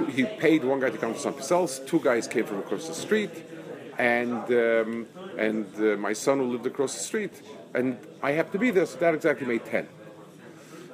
he 0.10 0.24
paid 0.24 0.63
one 0.63 0.80
guy 0.80 0.89
to 0.89 0.98
come 0.98 1.13
to 1.13 1.20
someplace 1.20 1.52
else. 1.52 1.80
Two 1.80 2.00
guys 2.00 2.28
came 2.28 2.46
from 2.46 2.60
across 2.60 2.88
the 2.88 2.94
street 2.94 3.32
and 3.98 4.44
um, 4.52 5.08
and 5.38 5.68
uh, 5.78 5.98
my 5.98 6.14
son 6.14 6.40
who 6.40 6.46
lived 6.46 6.66
across 6.66 6.94
the 6.94 7.04
street, 7.04 7.42
and 7.74 7.98
I 8.22 8.32
happened 8.32 8.54
to 8.54 8.60
be 8.60 8.72
there, 8.72 8.86
so 8.86 8.98
that 9.00 9.14
exactly 9.14 9.48
made 9.48 9.66
ten. 9.66 9.88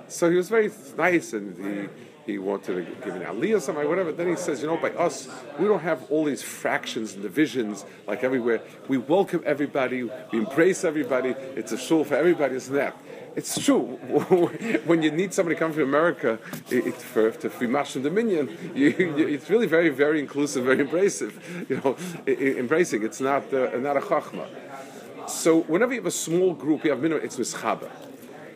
So 0.08 0.30
he 0.30 0.38
was 0.38 0.50
very 0.50 0.72
nice, 0.98 1.34
and 1.34 1.58
he 1.58 1.90
he 2.26 2.38
wanted 2.38 2.86
to 2.86 3.06
give 3.06 3.16
an 3.16 3.24
aliyah 3.24 3.58
or 3.58 3.60
something, 3.60 3.88
whatever. 3.88 4.12
Then 4.12 4.28
he 4.28 4.36
says, 4.36 4.62
you 4.62 4.68
know, 4.68 4.78
by 4.78 4.92
us, 4.92 5.28
we 5.58 5.68
don't 5.68 5.80
have 5.82 6.10
all 6.12 6.26
these 6.26 6.44
fractions 6.44 7.14
and 7.14 7.24
divisions 7.24 7.86
like 8.08 8.24
everywhere. 8.24 8.62
We 8.88 8.98
welcome 8.98 9.42
everybody, 9.46 10.04
we 10.04 10.40
embrace 10.40 10.84
everybody. 10.84 11.30
It's 11.56 11.72
a 11.72 11.78
shul 11.78 12.04
for 12.04 12.16
everybody, 12.16 12.56
isn't 12.56 12.76
that? 12.76 12.96
It's 13.36 13.63
true. 13.63 13.82
when 14.86 15.02
you 15.02 15.12
need 15.12 15.34
somebody 15.34 15.56
coming 15.56 15.74
from 15.74 15.84
America 15.84 16.38
it, 16.70 16.96
for 16.96 17.32
to 17.32 17.50
be 17.50 17.67
Mashim 17.67 18.04
Dominion, 18.04 18.58
you, 18.76 18.89
you, 18.89 19.28
it's 19.28 19.50
really 19.50 19.67
very, 19.67 19.89
very 19.89 20.20
inclusive, 20.20 20.65
very 20.65 20.86
embracive. 20.86 21.34
You 21.70 21.78
know, 21.78 21.96
embracing. 22.28 23.04
It's 23.04 23.22
not 23.22 23.54
uh, 23.54 23.78
not 23.78 23.98
a 23.98 24.02
chachma. 24.02 24.48
So 25.30 25.62
whenever 25.62 25.94
you 25.94 26.00
have 26.00 26.08
a 26.08 26.12
small 26.12 26.54
group, 26.54 26.84
you 26.84 26.91
have 26.91 27.00
minimum. 27.00 27.24
It's 27.24 27.38
mischaber. 27.38 27.89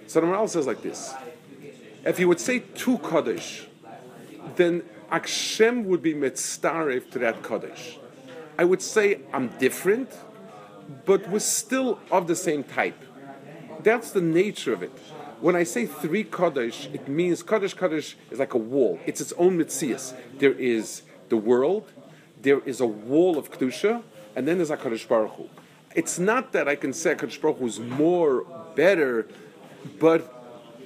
So 0.08 0.20
the 0.20 0.28
Maharal 0.28 0.50
says 0.50 0.68
like 0.68 0.82
this: 0.82 1.14
If 2.04 2.20
you 2.20 2.28
would 2.28 2.42
say 2.42 2.60
two 2.60 2.98
kaddish, 2.98 3.68
then 4.58 4.84
Akshem 5.10 5.86
would 5.86 6.02
be 6.02 6.14
mitzaref 6.14 7.10
to 7.12 7.20
that 7.20 7.44
kaddish. 7.44 7.98
I 8.58 8.66
would 8.66 8.82
say 8.82 9.22
I'm 9.34 9.48
different, 9.58 10.10
but 11.06 11.30
we're 11.30 11.40
still 11.40 12.00
of 12.12 12.28
the 12.28 12.36
same 12.36 12.64
type. 12.64 13.02
That's 13.86 14.10
the 14.10 14.22
nature 14.22 14.74
of 14.74 14.82
it. 14.82 14.90
When 15.42 15.56
I 15.56 15.62
say 15.62 15.86
three 15.86 16.24
Kaddish, 16.24 16.90
it 16.92 17.08
means 17.08 17.44
Kaddish 17.44 17.76
Kaddish 17.76 18.18
is 18.32 18.40
like 18.40 18.56
a 18.56 18.58
wall. 18.58 19.00
It's 19.06 19.22
its 19.22 19.32
own 19.34 19.60
mitzias. 19.60 20.16
There 20.40 20.54
is 20.54 21.04
the 21.30 21.38
world, 21.38 21.92
there 22.42 22.62
is 22.62 22.82
a 22.82 22.88
wall 22.88 23.38
of 23.38 23.52
kedusha, 23.52 24.02
and 24.36 24.48
then 24.48 24.58
there's 24.58 24.72
Hakadosh 24.72 25.08
Baruch 25.08 25.34
Hu. 25.34 25.50
It's 25.94 26.18
not 26.18 26.52
that 26.54 26.68
I 26.68 26.76
can 26.76 26.94
say 26.94 27.14
Hakadosh 27.14 27.40
Baruch 27.40 27.60
Hu 27.60 27.68
is 27.68 27.80
more 27.80 28.42
better, 28.76 29.28
but 30.00 30.34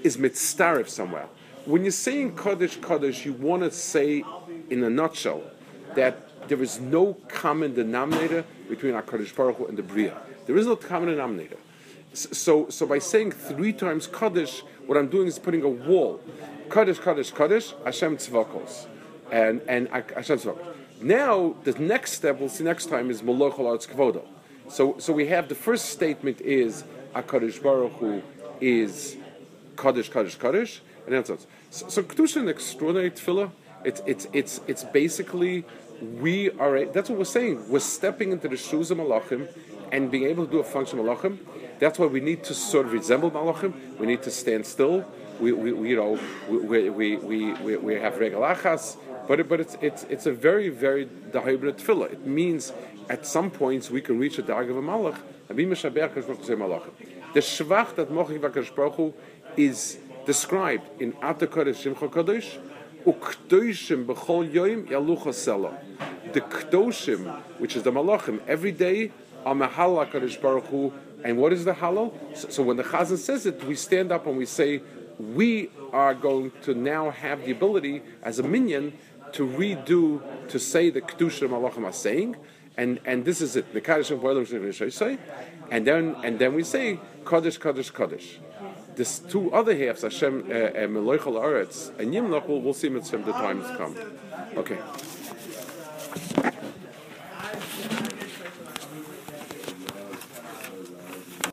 is 0.03 0.17
mitzaref 0.17 0.89
somewhere. 0.89 1.29
When 1.63 1.83
you're 1.83 1.91
saying 1.91 2.35
Kaddish 2.35 2.81
Kaddish, 2.81 3.25
you 3.25 3.31
want 3.31 3.63
to 3.63 3.71
say 3.71 4.25
in 4.69 4.83
a 4.83 4.89
nutshell 4.89 5.43
that 5.95 6.49
there 6.49 6.62
is 6.62 6.81
no 6.81 7.13
common 7.29 7.75
denominator 7.75 8.43
between 8.67 8.93
Hakadosh 8.93 9.33
Baruch 9.33 9.55
Hu 9.55 9.67
and 9.67 9.77
the 9.77 9.83
Bria. 9.83 10.17
There 10.47 10.57
is 10.57 10.65
no 10.65 10.75
common 10.75 11.07
denominator. 11.07 11.55
So, 12.13 12.69
so 12.69 12.86
by 12.86 13.00
saying 13.00 13.32
three 13.32 13.74
times 13.74 14.08
Kaddish, 14.08 14.62
what 14.88 14.98
I'm 14.98 15.08
doing 15.08 15.28
is 15.28 15.38
putting 15.39 15.62
a 15.63 15.69
wall. 15.69 16.19
Kaddish, 16.69 17.00
Kaddish, 17.00 17.32
Kaddish, 17.32 17.74
Hashem 17.86 18.17
Tzvakos. 18.17 18.88
And, 19.32 19.62
and 19.67 19.88
Hashem 19.89 20.39
Tzvakos. 20.39 20.76
Now, 21.02 21.56
the 21.63 21.74
next 21.74 22.13
step 22.13 22.39
we'll 22.39 22.50
see 22.50 22.63
next 22.63 22.88
time 22.88 23.10
is 23.10 23.24
Moloch 23.24 23.60
Arts 23.60 23.88
Kvodo. 23.88 24.26
So, 24.67 24.98
so 25.00 25.13
we 25.13 25.28
have 25.28 25.48
the 25.48 25.56
first 25.56 25.86
statement 25.86 26.41
is 26.41 26.84
Akadish 27.15 27.62
Baruch 27.62 27.93
Hu 27.93 28.22
is 28.60 29.17
Kaddish, 29.78 30.10
Kaddish, 30.10 30.36
Kaddish, 30.36 30.82
and 31.06 31.15
then 31.15 31.26
so 31.26 31.38
so, 31.72 31.88
so 31.88 32.04
Kedusha 32.04 32.38
an 32.38 32.50
extraordinary 32.50 33.12
tefillah. 33.12 33.52
It's 33.86 34.02
it's 34.06 34.28
it's 34.34 34.62
it's 34.67 34.84
basically 34.84 35.63
we 36.19 36.52
are. 36.52 36.86
That's 36.86 37.10
what 37.10 37.17
we're 37.17 37.26
saying. 37.26 37.69
We're 37.69 37.80
stepping 37.80 38.32
into 38.32 38.48
the 38.48 38.58
shoes 38.58 38.91
of 38.91 38.98
Malachim 38.98 39.48
and 39.91 40.12
being 40.12 40.26
able 40.26 40.45
to 40.45 40.52
do 40.52 40.60
a 40.60 40.63
function 40.63 41.00
of 41.00 41.06
Malachim. 41.06 41.38
That's 41.79 41.97
why 41.97 42.05
we 42.05 42.19
need 42.19 42.43
to 42.43 42.53
sort 42.53 42.85
of 42.85 42.93
resemble 42.93 43.31
Malachim. 43.31 43.73
We 43.97 44.05
need 44.05 44.21
to 44.23 44.31
stand 44.31 44.65
still. 44.65 45.05
We, 45.39 45.53
we, 45.53 45.71
we 45.71 45.89
you 45.89 45.95
know 45.95 46.19
we 46.49 46.89
we 46.89 47.15
we 47.15 47.53
we, 47.53 47.77
we 47.77 47.93
have 47.95 48.15
regalachas. 48.15 48.97
But, 49.29 49.47
but 49.47 49.59
it's, 49.59 49.77
it's, 49.79 50.03
it's 50.05 50.25
a 50.25 50.31
very, 50.31 50.69
very 50.69 51.05
dahibra 51.05 51.73
tefillah. 51.73 52.13
It 52.13 52.25
means 52.25 52.73
at 53.11 53.27
some 53.27 53.51
points 53.51 53.91
we 53.91 54.01
can 54.01 54.17
reach 54.17 54.39
a 54.39 54.41
dag 54.41 54.71
of 54.71 54.77
a 54.77 54.81
malach 54.81 55.19
and 55.47 55.55
be 55.55 55.67
meshaber 55.67 56.09
malach. 56.09 56.89
The 57.35 57.39
shvach 57.39 57.93
that 57.95 58.09
mochik 58.09 58.39
v'akash 58.39 59.13
is 59.55 59.99
described 60.25 60.99
in 60.99 61.15
Ata 61.21 61.45
Kodesh 61.45 61.93
Shimcha 61.93 62.09
Kodesh 62.09 62.57
ukdoshim 63.05 64.05
b'chol 64.07 64.51
yoim 64.51 64.87
yalucha 64.87 65.27
sela. 65.27 65.77
The 66.33 66.41
kdoshim, 66.41 67.31
which 67.59 67.75
is 67.75 67.83
the 67.83 67.91
malachim, 67.91 68.41
every 68.47 68.71
day 68.71 69.11
are 69.45 69.53
mahal 69.53 70.03
Kodesh 70.07 70.41
Baruch 70.41 70.65
Hu. 70.65 70.91
And 71.23 71.38
what 71.38 71.53
is 71.53 71.65
the 71.65 71.73
halal? 71.73 72.13
So, 72.36 72.49
so 72.49 72.63
when 72.63 72.77
the 72.77 72.84
Chazan 72.84 73.17
says 73.17 73.45
it, 73.45 73.63
we 73.63 73.75
stand 73.75 74.12
up 74.12 74.25
and 74.27 74.38
we 74.38 74.45
say, 74.45 74.82
we 75.19 75.69
are 75.91 76.13
going 76.13 76.51
to 76.63 76.73
now 76.73 77.10
have 77.12 77.45
the 77.45 77.51
ability 77.51 78.01
as 78.23 78.39
a 78.39 78.43
minyan 78.43 78.93
to 79.34 79.45
redo, 79.45 80.21
to 80.47 80.60
say 80.60 80.89
the 80.89 81.01
Kedusha 81.01 81.47
Malachim 81.49 81.84
are 81.84 81.91
saying, 81.91 82.36
and, 82.77 82.99
and 83.05 83.25
this 83.25 83.41
is 83.41 83.55
it, 83.55 83.73
the 83.73 83.82
Kaddish 83.82 84.10
and 85.71 85.86
then 85.86 86.15
and 86.23 86.39
then 86.39 86.53
we 86.53 86.63
say 86.63 86.99
Kaddish, 87.25 87.58
Kaddish, 87.58 87.91
Kaddish. 87.91 88.39
This 88.95 89.19
two 89.19 89.51
other 89.53 89.75
halves, 89.75 90.01
Hashem, 90.01 90.45
uh, 90.49 90.53
uh, 90.53 90.71
Meloichel 90.88 91.36
Aretz, 91.36 91.97
and 91.99 92.13
Yimlach, 92.13 92.47
we'll, 92.47 92.62
we'll 92.62 92.73
see 92.73 92.89
them 92.89 93.23
the 93.23 93.32
times 93.32 93.65
come. 93.77 93.95
Okay. 94.58 94.77